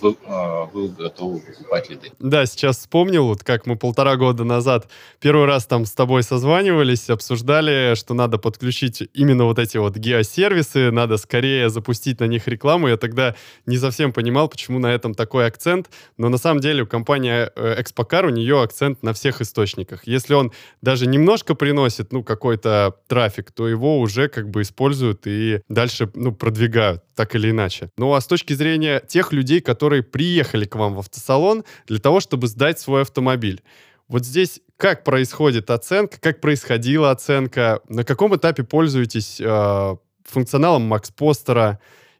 вы, 0.00 0.16
а, 0.26 0.66
вы 0.66 0.88
готовы 0.88 1.40
покупать 1.40 1.90
лиды. 1.90 2.12
Да, 2.18 2.46
сейчас 2.46 2.78
вспомнил, 2.78 3.26
вот 3.26 3.44
как 3.44 3.66
мы 3.66 3.76
полтора 3.76 4.16
года 4.16 4.44
назад 4.44 4.88
первый 5.20 5.46
раз 5.46 5.66
там 5.66 5.84
с 5.84 5.92
тобой 5.92 6.22
созванивались, 6.22 7.10
обсуждали, 7.10 7.94
что 7.94 8.14
надо 8.14 8.38
подключить 8.38 9.02
именно 9.14 9.44
вот 9.44 9.58
эти 9.58 9.76
вот 9.78 9.96
геосервисы, 9.96 10.90
надо 10.90 11.16
скорее 11.16 11.70
запустить 11.70 12.20
на 12.20 12.24
них 12.24 12.46
рекламу. 12.48 12.88
Я 12.88 12.96
тогда 12.96 13.34
не 13.66 13.78
совсем 13.78 14.12
понимал, 14.12 14.48
почему 14.48 14.78
на 14.78 14.92
этом 14.92 15.14
такой 15.14 15.46
акцент, 15.46 15.90
но 16.16 16.28
на 16.28 16.38
самом 16.38 16.60
деле 16.60 16.82
у 16.82 16.86
компании 16.86 17.48
Expocar 17.80 18.26
у 18.26 18.30
нее 18.30 18.62
акцент 18.62 19.02
на 19.02 19.12
всех 19.12 19.40
источниках. 19.40 20.06
Если 20.06 20.34
он 20.34 20.52
даже 20.82 21.06
немножко 21.06 21.54
приносит, 21.54 22.12
ну, 22.12 22.22
какой-то 22.22 22.94
трафик, 23.06 23.52
то 23.52 23.66
его 23.66 23.98
уже 23.98 24.28
как 24.28 24.50
бы 24.50 24.62
используют 24.62 25.26
и 25.26 25.60
дальше, 25.68 26.10
ну, 26.14 26.32
продвигают, 26.32 27.02
так 27.14 27.34
или 27.34 27.50
иначе. 27.50 27.90
Ну, 27.96 28.12
а 28.12 28.20
с 28.20 28.26
точки 28.26 28.52
зрения 28.52 29.02
тех 29.06 29.32
людей, 29.32 29.60
которые 29.60 29.87
которые 29.88 30.02
приехали 30.02 30.66
к 30.66 30.76
вам 30.76 30.96
в 30.96 30.98
автосалон 30.98 31.64
для 31.86 31.98
того, 31.98 32.20
чтобы 32.20 32.46
сдать 32.46 32.78
свой 32.78 33.00
автомобиль. 33.02 33.62
Вот 34.06 34.22
здесь 34.22 34.60
как 34.76 35.02
происходит 35.02 35.70
оценка, 35.70 36.20
как 36.20 36.42
происходила 36.42 37.10
оценка, 37.10 37.80
на 37.88 38.04
каком 38.04 38.36
этапе 38.36 38.64
пользуетесь 38.64 39.40
э, 39.40 39.96
функционалом 40.24 40.82
Макс 40.82 41.10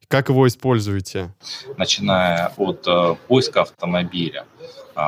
как 0.09 0.31
его 0.31 0.49
используете? 0.49 1.35
Начиная 1.77 2.55
от 2.57 2.89
э, 2.89 3.17
поиска 3.29 3.61
автомобиля, 3.61 4.47
э, 4.97 5.01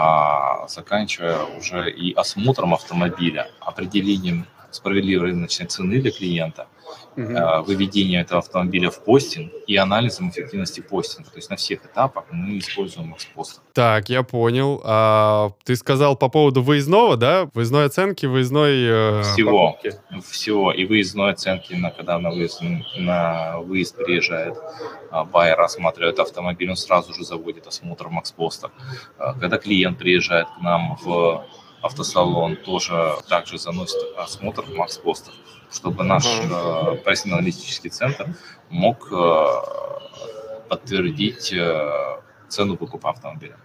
заканчивая 0.69 1.39
уже 1.59 1.91
и 1.91 2.13
осмотром 2.13 2.75
автомобиля, 2.75 3.49
определением 3.61 4.47
справедливой 4.71 5.31
рыночной 5.31 5.67
цены 5.67 5.99
для 6.03 6.11
клиента– 6.11 6.67
угу. 7.21 7.65
выведения 7.65 8.21
этого 8.23 8.39
автомобиля 8.39 8.91
в 8.91 9.05
постинг 9.05 9.53
и 9.67 9.77
анализом 9.77 10.31
эффективности 10.31 10.81
постинга. 10.81 11.31
То 11.31 11.37
есть 11.37 11.51
на 11.51 11.57
всех 11.57 11.85
этапах 11.85 12.25
мы 12.31 12.59
используем 12.59 13.15
экспостер. 13.15 13.63
Так, 13.73 14.09
я 14.09 14.23
понял. 14.23 14.81
А, 14.85 15.51
ты 15.65 15.77
сказал 15.77 16.17
по 16.17 16.29
поводу 16.29 16.63
выездного, 16.63 17.17
да? 17.17 17.49
Выездной 17.55 17.87
оценки, 17.87 18.27
выездной... 18.27 18.85
Э, 18.85 19.23
всего. 19.23 19.73
Покупки. 19.73 19.93
Всего. 20.31 20.73
И 20.73 20.85
выездной 20.85 21.33
оценки, 21.33 21.75
на, 21.75 21.91
когда 21.91 22.19
на 22.19 22.31
выезд, 22.31 22.63
на 22.97 23.59
выезд 23.61 23.97
приезжает 23.97 24.57
а, 25.11 25.25
байер, 25.25 25.57
рассматривает 25.57 26.19
автомобиль, 26.19 26.71
он 26.71 26.77
сразу 26.77 27.15
же 27.15 27.25
заводит 27.25 27.67
осмотр 27.67 28.09
Макспоста. 28.09 28.71
А, 29.19 29.35
когда 29.35 29.59
клиент 29.59 29.99
приезжает 29.99 30.47
к 30.49 30.63
нам 30.63 30.97
в 31.03 31.45
автосалон, 31.83 32.57
тоже 32.57 33.15
также 33.29 33.59
заносит 33.59 33.99
осмотр 34.17 34.65
Макспоста 34.75 35.31
чтобы 35.71 36.05
наш 36.05 36.27
э, 36.27 36.97
профессионально-аналитический 37.05 37.91
центр 37.91 38.35
мог 38.71 39.13
э, 39.13 39.45
подтвердить 40.69 41.53
э, 41.53 42.21
цену 42.49 42.77
выкупа 42.77 43.11
автомобиля. 43.11 43.57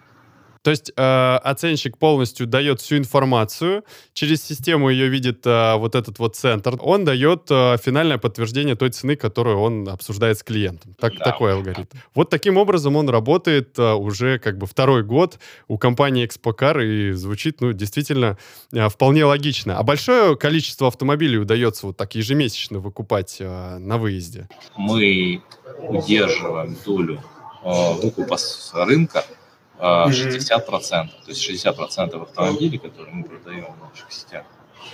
То 0.66 0.72
есть 0.72 0.92
э, 0.98 1.36
оценщик 1.44 2.00
полностью 2.00 2.48
дает 2.48 2.82
всю 2.82 2.98
информацию, 2.98 3.84
через 4.14 4.44
систему 4.44 4.90
ее 4.90 5.10
видит 5.10 5.46
э, 5.46 5.76
вот 5.76 5.94
этот 5.94 6.18
вот 6.18 6.36
центр. 6.36 6.76
Он 6.80 7.06
дает 7.06 7.44
э, 7.52 7.78
финальное 7.78 8.18
подтверждение 8.18 8.76
той 8.76 8.90
цены, 8.90 9.16
которую 9.16 9.60
он 9.60 9.88
обсуждает 9.88 10.40
с 10.40 10.44
клиентом. 10.44 10.96
Так, 11.00 11.18
да, 11.20 11.24
такой 11.24 11.54
алгоритм. 11.54 11.96
Вот 12.16 12.32
таким 12.32 12.58
образом 12.58 12.96
он 12.96 13.10
работает 13.10 13.78
э, 13.78 13.94
уже 13.94 14.40
как 14.40 14.58
бы 14.58 14.66
второй 14.66 15.04
год 15.04 15.38
у 15.68 15.78
компании 15.78 16.28
Expocar 16.28 16.84
и 16.84 17.12
звучит, 17.12 17.62
ну, 17.62 17.72
действительно 17.72 18.36
э, 18.74 18.90
вполне 18.90 19.24
логично. 19.24 19.78
А 19.78 19.84
большое 19.84 20.36
количество 20.36 20.88
автомобилей 20.88 21.38
удается 21.38 21.86
вот 21.86 21.96
так 21.96 22.16
ежемесячно 22.16 22.80
выкупать 22.80 23.38
э, 23.40 23.78
на 23.78 24.00
выезде? 24.00 24.50
Мы 24.76 25.44
удерживаем 25.78 26.76
долю 26.84 27.22
э, 27.64 27.94
выкупа 28.02 28.38
с 28.38 28.72
рынка 28.74 29.24
60%. 29.80 30.60
То 30.68 31.10
есть 31.28 31.50
60% 31.50 32.22
автомобилей, 32.22 32.78
которые 32.78 33.16
мы 33.16 33.24
продаем 33.24 33.74
в 33.74 33.90
наших 33.90 34.12
сетях 34.12 34.46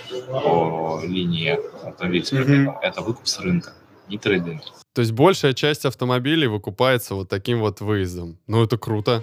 по 0.08 1.00
линии 1.04 1.58
автомобилей 1.86 2.22
mm-hmm. 2.22 2.74
это 2.82 3.00
выкуп 3.02 3.26
с 3.26 3.38
рынка, 3.40 3.72
не 4.08 4.18
трейдинг. 4.18 4.62
То 4.94 5.00
есть 5.00 5.12
большая 5.12 5.54
часть 5.54 5.84
автомобилей 5.84 6.46
выкупается 6.46 7.14
вот 7.14 7.28
таким 7.28 7.60
вот 7.60 7.80
выездом. 7.80 8.38
Ну, 8.46 8.62
это 8.62 8.76
круто. 8.76 9.22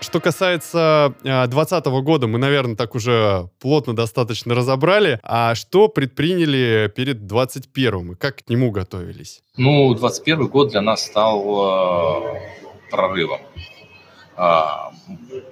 Что 0.00 0.20
касается 0.20 1.14
2020 1.22 1.86
а, 1.86 1.90
года, 2.02 2.26
мы, 2.28 2.38
наверное, 2.38 2.76
так 2.76 2.94
уже 2.94 3.50
плотно 3.58 3.96
достаточно 3.96 4.54
разобрали. 4.54 5.18
А 5.22 5.54
что 5.54 5.88
предприняли 5.88 6.92
перед 6.94 7.26
2021 7.26 8.12
и 8.12 8.14
как 8.14 8.36
к 8.36 8.48
нему 8.48 8.70
готовились? 8.70 9.42
Ну, 9.56 9.88
2021 9.88 10.46
год 10.48 10.70
для 10.70 10.82
нас 10.82 11.04
стал 11.04 11.44
а, 11.60 12.34
прорывом. 12.90 13.40
А, 14.36 14.92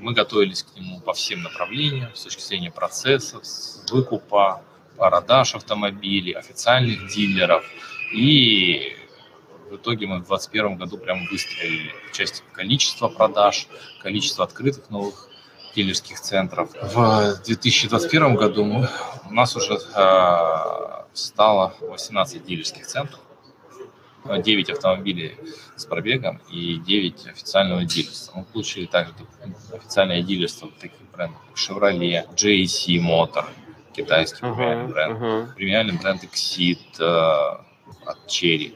мы 0.00 0.12
готовились 0.12 0.62
к 0.62 0.76
нему 0.76 1.00
по 1.00 1.12
всем 1.12 1.42
направлениям, 1.42 2.14
с 2.14 2.22
точки 2.22 2.40
зрения 2.40 2.70
процессов, 2.70 3.42
выкупа, 3.90 4.62
продаж 4.96 5.54
автомобилей, 5.54 6.32
официальных 6.32 7.08
дилеров. 7.08 7.64
И 8.14 8.96
в 9.70 9.76
итоге 9.76 10.06
мы 10.06 10.16
в 10.16 10.26
2021 10.28 10.76
году 10.76 10.98
прям 10.98 11.26
выстрелили 11.26 11.92
в 12.08 12.12
части 12.12 12.42
количества 12.52 13.08
продаж, 13.08 13.66
количество 14.00 14.44
открытых 14.44 14.88
новых 14.90 15.28
дилерских 15.74 16.20
центров. 16.20 16.70
В 16.80 17.42
2021 17.44 18.36
году 18.36 18.86
у 19.28 19.32
нас 19.34 19.56
уже 19.56 19.74
э, 19.74 21.04
стало 21.12 21.74
18 21.80 22.46
дилерских 22.46 22.86
центров. 22.86 23.20
9 24.38 24.70
автомобилей 24.70 25.36
с 25.76 25.84
пробегом 25.84 26.40
и 26.50 26.76
9 26.78 27.26
официального 27.26 27.84
дилерства. 27.84 28.38
Мы 28.38 28.44
получили 28.44 28.86
также 28.86 29.12
официальное 29.72 30.22
дилерство 30.22 30.70
таких 30.80 31.00
брендов, 31.12 31.38
как 31.48 31.56
Chevrolet, 31.56 32.26
JC 32.34 32.98
Motor, 32.98 33.44
китайский 33.94 34.44
uh-huh, 34.44 34.54
премиальный 34.54 34.92
бренд, 34.92 35.18
uh-huh. 35.20 35.54
премиальный 35.54 35.98
бренд 35.98 36.24
Exit 36.24 36.78
э, 36.98 37.04
от 38.04 38.18
Cherry. 38.28 38.74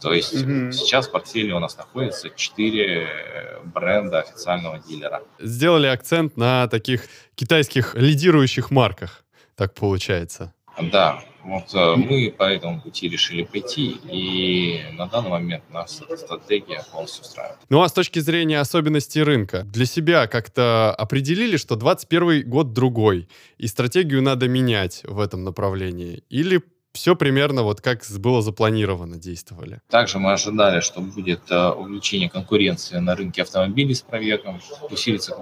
То 0.00 0.12
есть 0.12 0.34
uh-huh. 0.34 0.72
сейчас 0.72 1.08
в 1.08 1.12
портфеле 1.12 1.54
у 1.54 1.58
нас 1.58 1.76
находится 1.76 2.30
4 2.30 3.62
бренда 3.64 4.20
официального 4.20 4.78
дилера. 4.78 5.22
Сделали 5.38 5.86
акцент 5.86 6.36
на 6.36 6.68
таких 6.68 7.04
китайских 7.34 7.94
лидирующих 7.94 8.70
марках, 8.70 9.24
так 9.56 9.74
получается. 9.74 10.54
Да, 10.80 11.22
Вот 11.44 11.74
э, 11.74 11.96
мы 11.96 12.34
по 12.36 12.44
этому 12.44 12.80
пути 12.80 13.08
решили 13.08 13.42
пойти, 13.44 13.96
и 14.04 14.82
на 14.92 15.06
данный 15.06 15.30
момент 15.30 15.64
наша 15.70 16.04
стратегия 16.16 16.84
полностью 16.92 17.22
устраивает. 17.22 17.58
Ну 17.68 17.82
а 17.82 17.88
с 17.88 17.92
точки 17.92 18.18
зрения 18.18 18.60
особенностей 18.60 19.22
рынка, 19.22 19.62
для 19.64 19.86
себя 19.86 20.26
как-то 20.26 20.94
определили, 20.94 21.56
что 21.56 21.76
2021 21.76 22.48
год 22.48 22.72
другой, 22.72 23.28
и 23.58 23.66
стратегию 23.66 24.22
надо 24.22 24.48
менять 24.48 25.02
в 25.04 25.20
этом 25.20 25.44
направлении? 25.44 26.22
Или 26.28 26.62
все 26.92 27.14
примерно 27.14 27.62
вот 27.62 27.80
как 27.80 28.02
было 28.18 28.42
запланировано 28.42 29.16
действовали. 29.16 29.80
Также 29.88 30.18
мы 30.18 30.32
ожидали, 30.32 30.80
что 30.80 31.00
будет 31.00 31.50
э, 31.50 31.68
увеличение 31.70 32.28
конкуренции 32.28 32.98
на 32.98 33.14
рынке 33.14 33.42
автомобилей 33.42 33.94
с 33.94 34.02
проверком, 34.02 34.60
усилится 34.90 35.36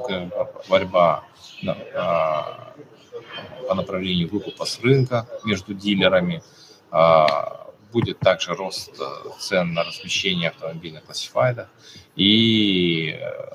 борьба 0.68 1.24
а, 1.94 2.74
по 3.66 3.75
направлению 3.75 4.28
выкупа 4.28 4.64
с 4.64 4.80
рынка 4.80 5.26
между 5.45 5.75
дилерами. 5.75 6.42
А, 6.90 7.68
будет 7.92 8.18
также 8.18 8.54
рост 8.54 9.00
э, 9.00 9.04
цен 9.38 9.73
на 9.73 9.85
размещение 9.85 10.50
автомобильных 10.50 11.04
классифайдов. 11.04 11.68
И 12.16 13.18
э, 13.18 13.54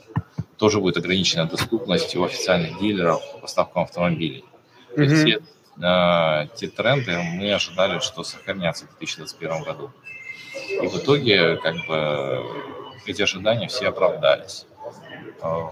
тоже 0.58 0.80
будет 0.80 0.98
ограничена 0.98 1.46
доступность 1.46 2.16
у 2.16 2.24
официальных 2.24 2.80
дилеров 2.80 3.22
по 3.34 3.40
поставкам 3.40 3.84
автомобилей. 3.84 4.46
Mm-hmm. 4.96 5.26
Те, 5.26 5.40
э, 5.84 6.48
те 6.56 6.68
тренды 6.68 7.18
мы 7.18 7.54
ожидали, 7.54 8.00
что 8.00 8.24
сохранятся 8.24 8.86
в 8.86 8.98
2021 8.98 9.64
году. 9.64 9.92
И 10.70 10.88
в 10.88 10.98
итоге 10.98 11.58
как 11.58 11.76
бы 11.88 12.44
эти 13.06 13.22
ожидания 13.22 13.68
все 13.68 13.88
оправдались. 13.88 14.66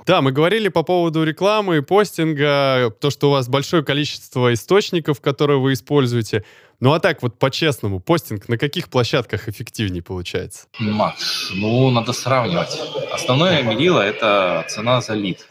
Да, 0.05 0.21
мы 0.21 0.31
говорили 0.33 0.67
по 0.67 0.83
поводу 0.83 1.23
рекламы, 1.23 1.81
постинга, 1.81 2.93
то, 2.99 3.09
что 3.09 3.29
у 3.29 3.31
вас 3.31 3.47
большое 3.47 3.83
количество 3.83 4.53
источников, 4.53 5.21
которые 5.21 5.59
вы 5.59 5.73
используете. 5.73 6.43
Ну 6.81 6.93
а 6.93 6.99
так 6.99 7.21
вот 7.21 7.37
по-честному, 7.37 7.99
постинг 7.99 8.49
на 8.49 8.57
каких 8.57 8.89
площадках 8.89 9.47
эффективнее 9.47 10.01
получается? 10.01 10.67
Макс, 10.79 11.51
ну 11.53 11.89
надо 11.91 12.11
сравнивать. 12.11 12.81
Основное 13.11 13.61
мерило– 13.61 14.01
это 14.01 14.65
цена 14.67 14.99
за 14.99 15.13
лид. 15.13 15.47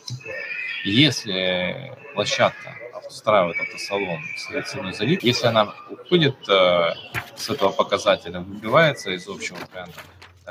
Если 0.84 1.96
площадка 2.14 2.74
устраивает 3.08 3.56
автосалон 3.60 4.18
с 4.36 4.70
ценой 4.70 4.92
за 4.92 5.04
лид, 5.04 5.22
если 5.22 5.46
она 5.46 5.72
уходит 5.88 6.36
э, 6.48 6.94
с 7.36 7.48
этого 7.48 7.70
показателя, 7.70 8.40
выбивается 8.40 9.10
из 9.10 9.28
общего 9.28 9.58
тренда, 9.72 9.92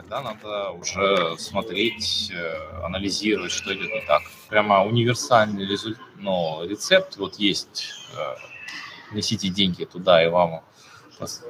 тогда 0.01 0.21
надо 0.21 0.71
уже 0.71 1.37
смотреть, 1.37 2.31
э, 2.33 2.85
анализировать, 2.85 3.51
что 3.51 3.73
идет 3.73 3.91
не 3.91 4.01
так. 4.07 4.21
Прямо 4.47 4.85
универсальный 4.85 5.65
результат, 5.65 6.05
ну, 6.17 6.65
рецепт 6.67 7.17
вот 7.17 7.35
есть. 7.35 7.93
Э, 8.15 8.35
несите 9.13 9.49
деньги 9.49 9.83
туда, 9.85 10.23
и 10.23 10.29
вам 10.29 10.61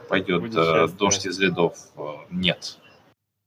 пойдет 0.08 0.42
Будет 0.42 0.58
э, 0.58 0.88
дождь 0.98 1.26
из 1.26 1.38
ледов. 1.40 1.78
Нет. 2.32 2.78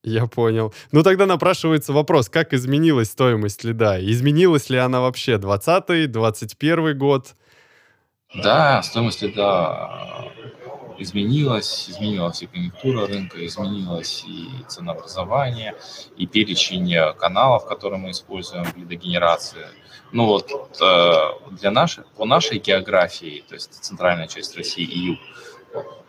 Я 0.04 0.26
понял. 0.26 0.72
Ну 0.90 1.02
тогда 1.02 1.26
напрашивается 1.26 1.92
вопрос, 1.92 2.28
как 2.28 2.52
изменилась 2.52 3.10
стоимость 3.10 3.64
льда? 3.64 4.00
Изменилась 4.00 4.68
ли 4.70 4.78
она 4.78 5.00
вообще 5.00 5.38
20 5.38 6.10
21 6.10 6.98
год? 6.98 7.34
Да, 8.34 8.82
стоимость 8.82 9.22
льда 9.22 10.30
изменилась, 10.98 11.90
изменилась 11.90 12.42
и 12.42 12.46
конъюнктура 12.46 13.06
рынка, 13.06 13.44
изменилась 13.44 14.24
и 14.26 14.48
ценообразование, 14.68 15.74
и 16.16 16.26
перечень 16.26 16.94
каналов, 17.18 17.66
которые 17.66 17.98
мы 17.98 18.10
используем 18.10 18.64
для 18.76 18.96
генерации. 18.96 19.66
Ну 20.12 20.26
вот 20.26 20.50
э, 20.80 21.12
для 21.52 21.70
нашей, 21.70 22.04
по 22.16 22.24
нашей 22.24 22.58
географии, 22.58 23.44
то 23.48 23.54
есть 23.54 23.72
центральная 23.82 24.28
часть 24.28 24.56
России 24.56 24.84
и 24.84 24.98
юг, 24.98 25.18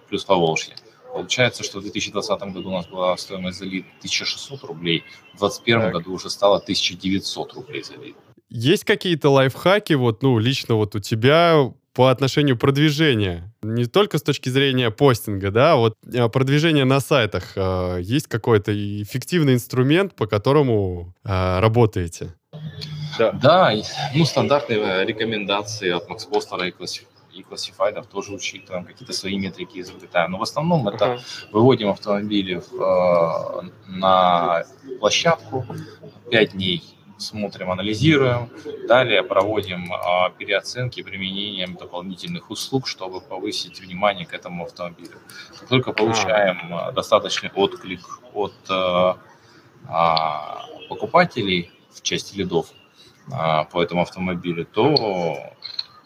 плюс 0.10 0.24
Поволжье, 0.26 0.76
Получается, 1.14 1.64
что 1.64 1.78
в 1.78 1.84
2020 1.84 2.42
году 2.54 2.70
у 2.70 2.74
нас 2.74 2.88
была 2.88 3.16
стоимость 3.18 3.60
за 3.60 3.66
лид 3.66 3.86
1600 4.00 4.64
рублей, 4.64 5.04
в 5.36 5.40
2021 5.40 5.92
году 5.92 6.14
уже 6.14 6.32
стало 6.32 6.58
1900 6.58 7.54
рублей 7.54 7.84
за 7.84 7.94
лид. 7.94 8.16
Есть 8.50 8.84
какие-то 8.84 9.30
лайфхаки, 9.30 9.94
вот, 9.94 10.24
ну, 10.24 10.40
лично 10.40 10.74
вот 10.74 10.96
у 10.96 11.00
тебя 11.00 11.72
по 11.94 12.10
отношению 12.10 12.58
продвижения, 12.58 13.54
не 13.62 13.86
только 13.86 14.18
с 14.18 14.24
точки 14.24 14.50
зрения 14.50 14.90
постинга, 14.90 15.52
да, 15.52 15.76
вот 15.76 15.96
а 16.16 16.28
продвижение 16.28 16.86
на 16.86 17.00
сайтах, 17.00 17.54
э, 17.56 18.00
есть 18.02 18.28
какой-то 18.28 18.74
эффективный 18.74 19.54
инструмент, 19.54 20.16
по 20.16 20.26
которому 20.26 21.14
э, 21.24 21.60
работаете? 21.60 22.34
Да. 23.20 23.32
да, 23.32 23.74
ну, 24.16 24.26
стандартные 24.26 25.06
рекомендации 25.06 25.92
от 25.92 26.10
Макс 26.10 26.26
Постера 26.26 26.68
и 26.68 26.72
классификации 26.72 27.14
и 27.34 27.42
классифайдов 27.42 28.06
тоже 28.08 28.34
учитываем, 28.34 28.86
какие-то 28.86 29.14
свои 29.14 29.38
метрики 29.38 29.80
изобретаем. 29.80 30.32
Но 30.32 30.38
в 30.38 30.44
основном 30.44 30.88
это 30.88 31.20
выводим 31.52 31.90
автомобили 31.90 32.56
в, 32.56 32.74
э, 32.74 33.70
на 33.88 34.64
площадку 35.00 35.66
5 36.30 36.52
дней 36.52 36.84
смотрим, 37.18 37.72
анализируем. 37.72 38.50
Далее 38.88 39.24
проводим 39.24 39.92
а, 39.94 40.30
переоценки 40.30 41.04
применением 41.04 41.76
дополнительных 41.76 42.50
услуг, 42.50 42.88
чтобы 42.88 43.22
повысить 43.22 43.80
внимание 43.80 44.26
к 44.26 44.34
этому 44.34 44.66
автомобилю. 44.66 45.18
Как 45.60 45.70
только 45.70 45.94
получаем 45.94 46.74
а. 46.74 46.92
достаточный 46.92 47.52
отклик 47.56 48.02
от 48.34 48.54
а, 48.70 49.18
а, 49.88 50.66
покупателей 50.90 51.72
в 51.92 52.02
части 52.02 52.38
лидов 52.38 52.68
а, 53.32 53.66
по 53.66 53.82
этому 53.82 54.02
автомобилю, 54.02 54.66
то 54.66 55.53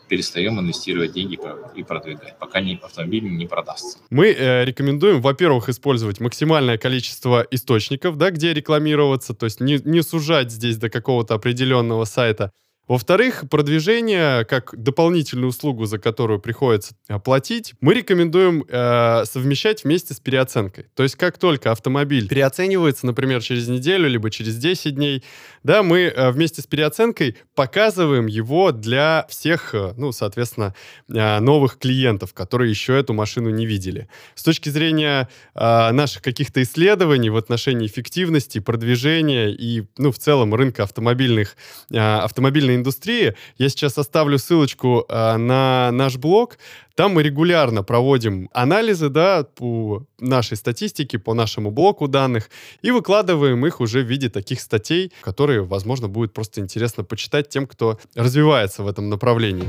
перестаем 0.07 0.59
инвестировать 0.59 1.13
деньги 1.13 1.39
и 1.75 1.83
продвигать, 1.83 2.37
пока 2.39 2.61
не, 2.61 2.79
автомобиль 2.81 3.23
не 3.23 3.45
продастся. 3.45 3.99
Мы 4.09 4.27
э, 4.27 4.65
рекомендуем, 4.65 5.21
во-первых, 5.21 5.69
использовать 5.69 6.19
максимальное 6.19 6.77
количество 6.77 7.45
источников, 7.51 8.17
да, 8.17 8.31
где 8.31 8.53
рекламироваться, 8.53 9.33
то 9.33 9.45
есть 9.45 9.59
не, 9.59 9.79
не 9.83 10.01
сужать 10.01 10.51
здесь 10.51 10.77
до 10.77 10.89
какого-то 10.89 11.35
определенного 11.35 12.05
сайта. 12.05 12.51
Во-вторых, 12.87 13.43
продвижение 13.49 14.45
как 14.45 14.73
дополнительную 14.81 15.49
услугу, 15.49 15.85
за 15.85 15.99
которую 15.99 16.39
приходится 16.39 16.95
платить, 17.23 17.73
мы 17.81 17.93
рекомендуем 17.93 18.63
э, 18.67 19.25
совмещать 19.25 19.83
вместе 19.83 20.13
с 20.13 20.21
переоценкой. 20.21 20.85
То 20.95 21.03
есть 21.03 21.15
как 21.15 21.37
только 21.37 21.71
автомобиль 21.71 22.29
переоценивается, 22.29 23.05
например, 23.05 23.41
через 23.41 23.67
неделю, 23.67 24.07
либо 24.07 24.31
через 24.31 24.55
10 24.55 24.95
дней, 24.95 25.23
да, 25.63 25.83
мы 25.83 26.03
э, 26.03 26.31
вместе 26.31 26.61
с 26.61 26.65
переоценкой 26.65 27.35
показываем 27.55 28.27
его 28.27 28.71
для 28.71 29.25
всех, 29.27 29.75
э, 29.75 29.93
ну, 29.97 30.13
соответственно, 30.13 30.73
э, 31.09 31.39
новых 31.39 31.79
клиентов, 31.79 32.33
которые 32.33 32.69
еще 32.69 32.97
эту 32.97 33.13
машину 33.13 33.49
не 33.49 33.65
видели. 33.65 34.07
С 34.33 34.43
точки 34.43 34.69
зрения 34.69 35.27
э, 35.55 35.91
наших 35.91 36.21
каких-то 36.21 36.63
исследований 36.63 37.29
в 37.29 37.35
отношении 37.35 37.85
эффективности, 37.85 38.59
продвижения 38.59 39.49
и, 39.49 39.83
ну, 39.97 40.13
в 40.13 40.19
целом 40.19 40.55
рынка 40.55 40.83
автомобильных, 40.83 41.57
э, 41.91 41.97
автомобильной 41.97 42.76
индустрии. 42.77 43.35
Я 43.57 43.69
сейчас 43.69 43.97
оставлю 43.97 44.37
ссылочку 44.37 45.05
э, 45.07 45.37
на 45.37 45.91
наш 45.91 46.17
блог. 46.17 46.57
Там 46.95 47.13
мы 47.13 47.23
регулярно 47.23 47.83
проводим 47.83 48.49
анализы, 48.53 49.09
да, 49.09 49.43
по 49.43 50.03
нашей 50.19 50.57
статистике, 50.57 51.19
по 51.19 51.33
нашему 51.33 51.69
блоку 51.69 52.07
данных, 52.07 52.49
и 52.81 52.89
выкладываем 52.89 53.65
их 53.67 53.81
уже 53.81 54.01
в 54.01 54.07
виде 54.07 54.29
таких 54.29 54.61
статей, 54.61 55.11
которые, 55.21 55.63
возможно, 55.63 56.07
будет 56.07 56.33
просто 56.33 56.61
интересно 56.61 57.03
почитать 57.03 57.49
тем, 57.49 57.67
кто 57.67 57.99
развивается 58.15 58.83
в 58.83 58.87
этом 58.87 59.09
направлении. 59.09 59.67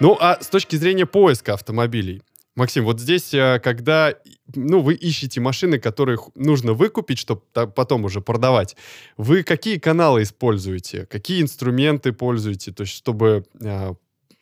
Ну, 0.00 0.16
а 0.20 0.38
с 0.40 0.46
точки 0.46 0.76
зрения 0.76 1.06
поиска 1.06 1.54
автомобилей, 1.54 2.22
Максим, 2.58 2.84
вот 2.84 2.98
здесь, 2.98 3.32
э, 3.34 3.60
когда 3.60 4.14
ну, 4.52 4.80
вы 4.80 4.94
ищете 4.94 5.40
машины, 5.40 5.78
которые 5.78 6.18
нужно 6.34 6.72
выкупить, 6.72 7.18
чтобы 7.18 7.42
потом 7.52 8.04
уже 8.04 8.20
продавать, 8.20 8.76
вы 9.16 9.44
какие 9.44 9.78
каналы 9.78 10.22
используете? 10.22 11.06
Какие 11.06 11.40
инструменты 11.40 12.12
пользуете, 12.12 12.72
то 12.72 12.82
есть, 12.82 12.94
чтобы 12.94 13.44
э, 13.60 13.94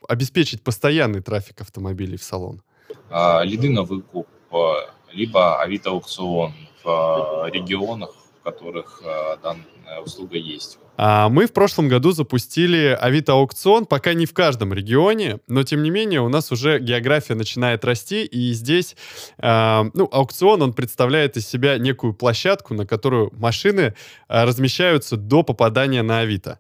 обеспечить 0.09 0.63
постоянный 0.63 1.21
трафик 1.21 1.61
автомобилей 1.61 2.17
в 2.17 2.23
салон? 2.23 2.63
А, 3.11 3.43
лиды 3.45 3.69
на 3.69 3.83
выкуп, 3.83 4.27
а, 4.51 4.91
либо 5.13 5.63
авито-аукцион 5.63 6.55
в 6.83 6.89
а, 6.89 7.51
регионах, 7.51 8.15
в 8.41 8.43
которых 8.43 9.03
данная 9.43 10.01
услуга 10.03 10.39
есть. 10.39 10.79
А 10.97 11.29
мы 11.29 11.47
в 11.47 11.53
прошлом 11.53 11.89
году 11.89 12.13
запустили 12.13 12.97
Авито-аукцион, 13.01 13.85
пока 13.87 14.15
не 14.15 14.27
в 14.27 14.33
каждом 14.33 14.73
регионе, 14.73 15.39
но 15.47 15.63
тем 15.63 15.83
не 15.83 15.91
менее 15.91 16.21
у 16.23 16.29
нас 16.29 16.51
уже 16.53 16.79
география 16.79 17.35
начинает 17.35 17.85
расти, 17.85 18.25
и 18.25 18.53
здесь, 18.53 18.97
э, 19.39 19.85
ну, 19.93 20.09
аукцион, 20.11 20.63
он 20.63 20.73
представляет 20.73 21.37
из 21.37 21.47
себя 21.47 21.79
некую 21.79 22.15
площадку, 22.15 22.75
на 22.75 22.87
которую 22.87 23.31
машины 23.37 23.95
э, 24.29 24.45
размещаются 24.45 25.17
до 25.17 25.43
попадания 25.43 26.03
на 26.03 26.21
Авито. 26.21 26.59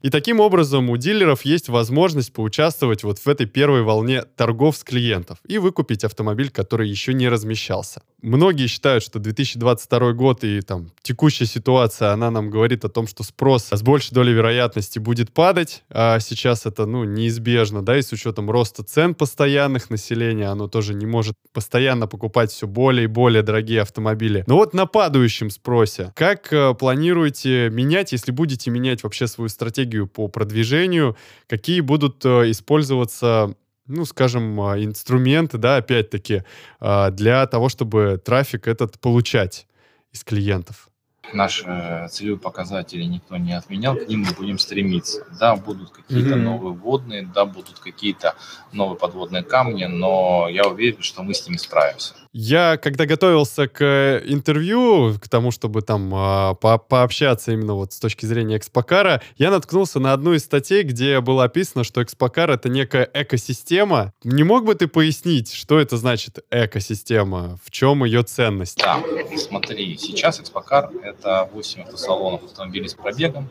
И 0.00 0.10
таким 0.10 0.38
образом 0.38 0.90
у 0.90 0.96
дилеров 0.96 1.44
есть 1.44 1.68
возможность 1.68 2.32
поучаствовать 2.32 3.02
вот 3.02 3.18
в 3.18 3.28
этой 3.28 3.46
первой 3.46 3.82
волне 3.82 4.22
торгов 4.22 4.76
с 4.76 4.84
клиентов 4.84 5.38
и 5.46 5.58
выкупить 5.58 6.04
автомобиль, 6.04 6.50
который 6.50 6.88
еще 6.88 7.14
не 7.14 7.28
размещался. 7.28 8.02
Многие 8.22 8.68
считают, 8.68 9.02
что 9.02 9.18
2022 9.18 10.12
год 10.12 10.44
и 10.44 10.60
там 10.60 10.92
текущая 11.02 11.46
ситуация, 11.46 12.12
она 12.12 12.30
нам 12.30 12.48
говорит 12.48 12.84
о 12.84 12.88
том, 12.88 13.08
что 13.08 13.24
спрос 13.24 13.72
с 13.78 13.82
большей 13.82 14.14
долей 14.14 14.32
вероятности 14.32 14.98
будет 14.98 15.32
падать. 15.32 15.84
А 15.88 16.18
сейчас 16.20 16.66
это, 16.66 16.84
ну, 16.84 17.04
неизбежно, 17.04 17.82
да, 17.82 17.96
и 17.96 18.02
с 18.02 18.12
учетом 18.12 18.50
роста 18.50 18.82
цен 18.82 19.14
постоянных 19.14 19.88
населения, 19.88 20.48
оно 20.48 20.68
тоже 20.68 20.94
не 20.94 21.06
может 21.06 21.34
постоянно 21.52 22.06
покупать 22.06 22.50
все 22.50 22.66
более 22.66 23.04
и 23.04 23.06
более 23.06 23.42
дорогие 23.42 23.80
автомобили. 23.80 24.44
Но 24.46 24.56
вот 24.56 24.74
на 24.74 24.86
падающем 24.86 25.50
спросе, 25.50 26.12
как 26.14 26.52
э, 26.52 26.74
планируете 26.74 27.70
менять, 27.70 28.12
если 28.12 28.32
будете 28.32 28.70
менять 28.70 29.02
вообще 29.02 29.26
свою 29.26 29.48
стратегию 29.48 30.06
по 30.06 30.28
продвижению, 30.28 31.16
какие 31.46 31.80
будут 31.80 32.24
э, 32.24 32.50
использоваться 32.50 33.54
ну, 33.88 34.04
скажем, 34.04 34.60
а, 34.60 34.78
инструменты, 34.78 35.56
да, 35.56 35.78
опять-таки, 35.78 36.42
а, 36.78 37.10
для 37.10 37.46
того, 37.46 37.70
чтобы 37.70 38.20
трафик 38.22 38.68
этот 38.68 39.00
получать 39.00 39.66
из 40.12 40.22
клиентов? 40.24 40.90
Наши 41.32 41.64
э, 41.66 42.08
целевые 42.08 42.38
показатели 42.38 43.02
никто 43.04 43.36
не 43.36 43.52
отменял, 43.52 43.96
к 43.96 44.08
ним 44.08 44.20
мы 44.20 44.34
будем 44.34 44.58
стремиться. 44.58 45.26
Да, 45.38 45.56
будут 45.56 45.90
какие-то 45.90 46.30
mm-hmm. 46.30 46.42
новые 46.42 46.74
водные, 46.74 47.30
да, 47.34 47.44
будут 47.44 47.78
какие-то 47.78 48.34
новые 48.72 48.98
подводные 48.98 49.42
камни, 49.42 49.84
но 49.84 50.48
я 50.50 50.64
уверен, 50.64 51.02
что 51.02 51.22
мы 51.22 51.34
с 51.34 51.46
ними 51.46 51.56
справимся. 51.56 52.14
Я, 52.32 52.76
когда 52.76 53.06
готовился 53.06 53.68
к 53.68 53.82
э, 53.82 54.22
интервью, 54.26 55.14
к 55.20 55.28
тому, 55.28 55.50
чтобы 55.50 55.82
там 55.82 56.14
э, 56.14 56.54
по 56.60 56.78
пообщаться 56.78 57.52
именно 57.52 57.74
вот 57.74 57.92
с 57.92 57.98
точки 57.98 58.26
зрения 58.26 58.58
Экспокара, 58.58 59.22
я 59.36 59.50
наткнулся 59.50 59.98
на 59.98 60.12
одну 60.12 60.34
из 60.34 60.44
статей, 60.44 60.82
где 60.82 61.20
было 61.20 61.44
описано, 61.44 61.84
что 61.84 62.02
Экспокар— 62.02 62.50
это 62.52 62.68
некая 62.68 63.10
экосистема. 63.12 64.12
Не 64.22 64.44
мог 64.44 64.64
бы 64.64 64.74
ты 64.74 64.86
пояснить, 64.86 65.52
что 65.52 65.80
это 65.80 65.96
значит 65.96 66.38
экосистема? 66.50 67.58
В 67.64 67.70
чем 67.70 68.04
ее 68.04 68.22
ценность? 68.22 68.78
Да, 68.78 69.02
смотри, 69.36 69.96
сейчас 69.96 70.38
Экспокар— 70.38 70.90
это 71.02 71.17
8 71.22 71.82
автосалонов 71.82 72.44
автомобилей 72.44 72.88
с 72.88 72.94
пробегом, 72.94 73.48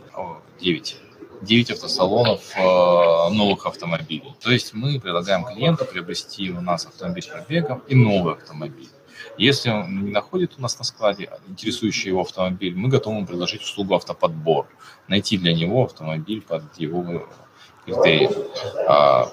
9 0.60 0.98
9 1.42 1.72
автосалонов 1.72 2.42
э, 2.56 2.60
новых 2.60 3.66
автомобилей. 3.66 4.34
То 4.42 4.52
есть 4.52 4.74
мы 4.74 5.00
предлагаем 5.00 5.46
клиенту 5.46 5.86
приобрести 5.86 6.52
у 6.52 6.62
нас 6.62 6.86
автомобиль 6.86 7.24
с 7.24 7.28
пробегом 7.28 7.84
и 7.88 7.96
новый 7.96 8.34
автомобиль. 8.34 8.90
Если 9.38 9.70
он 9.70 10.06
не 10.06 10.12
находит 10.12 10.54
у 10.58 10.62
нас 10.62 10.78
на 10.80 10.86
складе 10.86 11.30
интересующий 11.48 12.10
его 12.10 12.22
автомобиль, 12.22 12.76
мы 12.76 12.90
готовы 12.90 13.26
предложить 13.26 13.62
услугу 13.62 13.96
автоподбор, 13.96 14.68
найти 15.08 15.38
для 15.38 15.54
него 15.54 15.86
автомобиль 15.86 16.42
под 16.42 16.64
его 16.78 17.28
критериев. 17.86 18.32
А, 18.88 19.30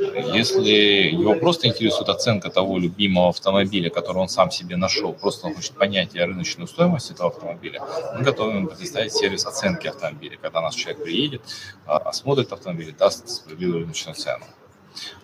если 0.00 1.10
его 1.12 1.34
просто 1.34 1.68
интересует 1.68 2.08
оценка 2.08 2.50
того 2.50 2.78
любимого 2.78 3.28
автомобиля, 3.28 3.90
который 3.90 4.18
он 4.18 4.28
сам 4.28 4.50
себе 4.50 4.76
нашел, 4.76 5.12
просто 5.12 5.46
он 5.46 5.54
хочет 5.54 5.72
понятие 5.72 6.24
рыночной 6.24 6.66
стоимости 6.66 7.12
этого 7.12 7.30
автомобиля, 7.30 7.82
мы 8.16 8.24
готовы 8.24 8.66
предоставить 8.66 9.12
сервис 9.12 9.46
оценки 9.46 9.86
автомобиля. 9.88 10.38
Когда 10.40 10.60
наш 10.60 10.74
человек 10.74 11.02
приедет, 11.04 11.42
а, 11.86 11.98
осмотрит 11.98 12.52
автомобиль 12.52 12.94
даст 12.98 13.28
справедливую 13.28 13.80
рыночную 13.80 14.14
цену. 14.14 14.44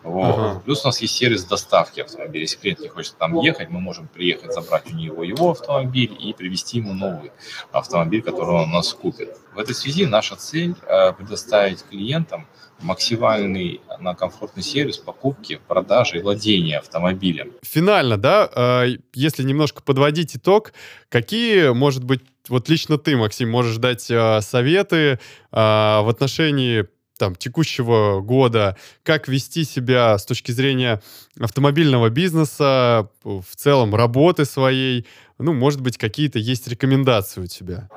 Вот. 0.03 0.35
Ага. 0.39 0.63
Плюс 0.65 0.85
у 0.85 0.89
нас 0.89 1.01
есть 1.01 1.15
сервис 1.15 1.45
доставки 1.45 2.01
автомобиля. 2.01 2.43
Если 2.43 2.59
клиент 2.59 2.81
не 2.81 2.89
хочет 2.89 3.17
там 3.17 3.39
ехать, 3.41 3.69
мы 3.71 3.81
можем 3.81 4.09
приехать, 4.09 4.53
забрать 4.53 4.91
у 4.93 4.97
него 4.97 5.25
его 5.25 5.51
автомобиль 5.51 6.17
и 6.19 6.33
привезти 6.33 6.79
ему 6.79 6.95
новый 6.95 7.33
автомобиль, 7.73 8.23
который 8.23 8.55
он 8.55 8.71
у 8.71 8.73
нас 8.73 8.93
купит. 8.95 9.37
В 9.55 9.59
этой 9.59 9.75
связи 9.75 10.07
наша 10.07 10.37
цель 10.37 10.75
э, 10.87 11.13
предоставить 11.13 11.83
клиентам 11.85 12.47
максимальный 12.81 13.81
на 13.99 14.15
комфортный 14.15 14.63
сервис 14.63 14.99
покупки, 14.99 15.61
продажи 15.67 16.19
и 16.19 16.23
владения 16.23 16.79
автомобилем. 16.79 17.53
Финально, 17.63 18.19
да, 18.19 18.51
э, 18.55 18.99
если 19.15 19.43
немножко 19.43 19.83
подводить 19.83 20.37
итог, 20.37 20.73
какие, 21.09 21.73
может 21.73 22.05
быть, 22.05 22.21
вот 22.49 22.69
лично 22.69 22.99
ты, 22.99 23.17
Максим, 23.17 23.51
можешь 23.51 23.79
дать 23.79 24.11
э, 24.11 24.41
советы 24.41 25.19
в 25.51 26.11
отношении 26.11 26.87
там, 27.19 27.35
текущего 27.35 28.21
года, 28.21 28.77
как 29.03 29.29
вести 29.29 29.65
себя 29.65 30.19
с 30.19 30.25
точки 30.25 30.53
зрения 30.53 31.03
автомобильного 31.41 32.11
бизнеса, 32.11 33.09
в 33.23 33.57
целом 33.57 33.95
работы 33.95 34.45
своей, 34.45 35.07
ну, 35.39 35.53
может 35.53 35.81
быть, 35.81 35.99
какие-то 35.99 36.39
есть 36.39 36.69
рекомендации 36.69 37.43
у 37.43 37.47
тебя? 37.47 37.89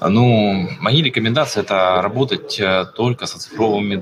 Ну, 0.00 0.68
мои 0.80 1.02
рекомендации– 1.02 1.60
это 1.62 2.00
работать 2.00 2.60
э, 2.60 2.86
только 2.94 3.26
со 3.26 3.40
цифровыми 3.40 3.96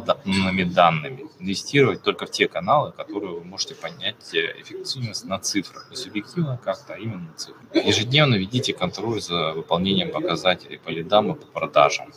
данными, 0.65 1.25
инвестировать 1.41 2.03
только 2.03 2.27
в 2.27 2.31
те 2.31 2.49
каналы, 2.49 2.93
которые 2.93 3.33
вы 3.33 3.45
можете 3.45 3.75
понять 3.75 4.35
э, 4.35 4.61
эффективность 4.61 5.25
на 5.25 5.39
цифрах, 5.39 5.87
не 5.91 5.97
субъективно 5.97 6.61
как-то, 6.63 6.95
а 6.95 6.99
именно 6.99 7.31
на 7.31 7.35
цифрах. 7.35 7.63
Ежедневно 7.75 8.35
ведите 8.35 8.75
контроль 8.75 9.23
за 9.23 9.55
выполнением 9.55 10.11
показателей 10.11 10.77
по 10.77 10.91
лидам 10.91 11.33
и 11.33 11.35
по 11.35 11.47
продажам. 11.47 12.13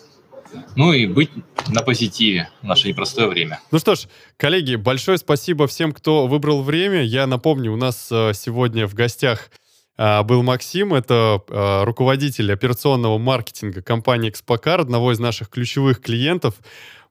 Ну 0.75 0.93
и 0.93 1.05
быть 1.05 1.29
на 1.67 1.81
позитиве 1.81 2.49
в 2.61 2.65
наше 2.65 2.87
непростое 2.87 3.27
время. 3.27 3.59
Ну 3.71 3.79
что 3.79 3.95
ж, 3.95 4.07
коллеги, 4.37 4.75
большое 4.75 5.17
спасибо 5.17 5.67
всем, 5.67 5.91
кто 5.91 6.27
выбрал 6.27 6.63
время. 6.63 7.03
Я 7.03 7.27
напомню, 7.27 7.73
у 7.73 7.75
нас 7.75 8.09
э, 8.11 8.31
сегодня 8.33 8.87
в 8.87 8.93
гостях 8.93 9.49
э, 9.97 10.23
был 10.23 10.43
Максим, 10.43 10.93
это 10.93 11.43
э, 11.47 11.83
руководитель 11.83 12.51
операционного 12.51 13.17
маркетинга 13.17 13.81
компании 13.81 14.29
Экспокар, 14.29 14.81
одного 14.81 15.11
из 15.11 15.19
наших 15.19 15.49
ключевых 15.49 16.01
клиентов. 16.01 16.55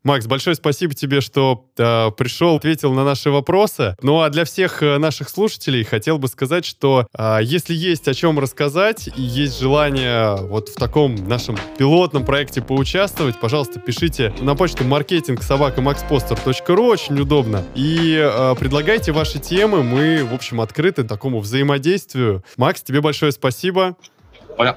Макс, 0.04 0.26
большое 0.26 0.54
спасибо 0.54 0.94
тебе, 0.94 1.20
что 1.20 1.66
э, 1.76 2.10
пришел, 2.16 2.56
ответил 2.56 2.92
на 2.92 3.04
наши 3.04 3.30
вопросы. 3.30 3.96
Ну 4.00 4.20
а 4.20 4.30
для 4.30 4.44
всех 4.44 4.82
э, 4.82 4.98
наших 4.98 5.28
слушателей 5.28 5.82
хотел 5.82 6.18
бы 6.18 6.28
сказать, 6.28 6.64
что 6.64 7.08
э, 7.12 7.40
если 7.42 7.74
есть 7.74 8.06
о 8.06 8.14
чем 8.14 8.38
рассказать 8.38 9.08
и 9.08 9.20
есть 9.20 9.58
желание 9.60 10.36
вот 10.36 10.68
в 10.68 10.76
таком 10.76 11.16
нашем 11.28 11.58
пилотном 11.78 12.24
проекте 12.24 12.62
поучаствовать, 12.62 13.40
пожалуйста, 13.40 13.80
пишите 13.80 14.32
на 14.40 14.54
почту 14.54 14.84
маркетинг 14.84 15.42
собакамакспостер.ру, 15.42 16.84
очень 16.84 17.18
удобно. 17.18 17.64
И 17.74 18.16
э, 18.16 18.54
предлагайте 18.58 19.10
ваши 19.10 19.40
темы, 19.40 19.82
мы, 19.82 20.24
в 20.24 20.32
общем, 20.32 20.60
открыты 20.60 21.02
такому 21.02 21.40
взаимодействию. 21.40 22.44
Макс, 22.56 22.82
тебе 22.82 23.00
большое 23.00 23.32
спасибо. 23.32 23.96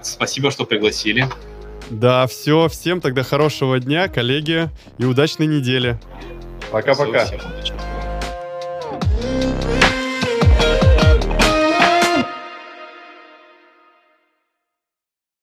Спасибо, 0.02 0.52
что 0.52 0.66
пригласили. 0.66 1.28
Да, 1.92 2.26
все. 2.26 2.70
Всем 2.70 3.02
тогда 3.02 3.22
хорошего 3.22 3.78
дня, 3.80 4.08
коллеги, 4.08 4.70
и 4.98 5.04
удачной 5.06 5.46
недели. 5.46 6.00
Пока-пока. 6.72 7.28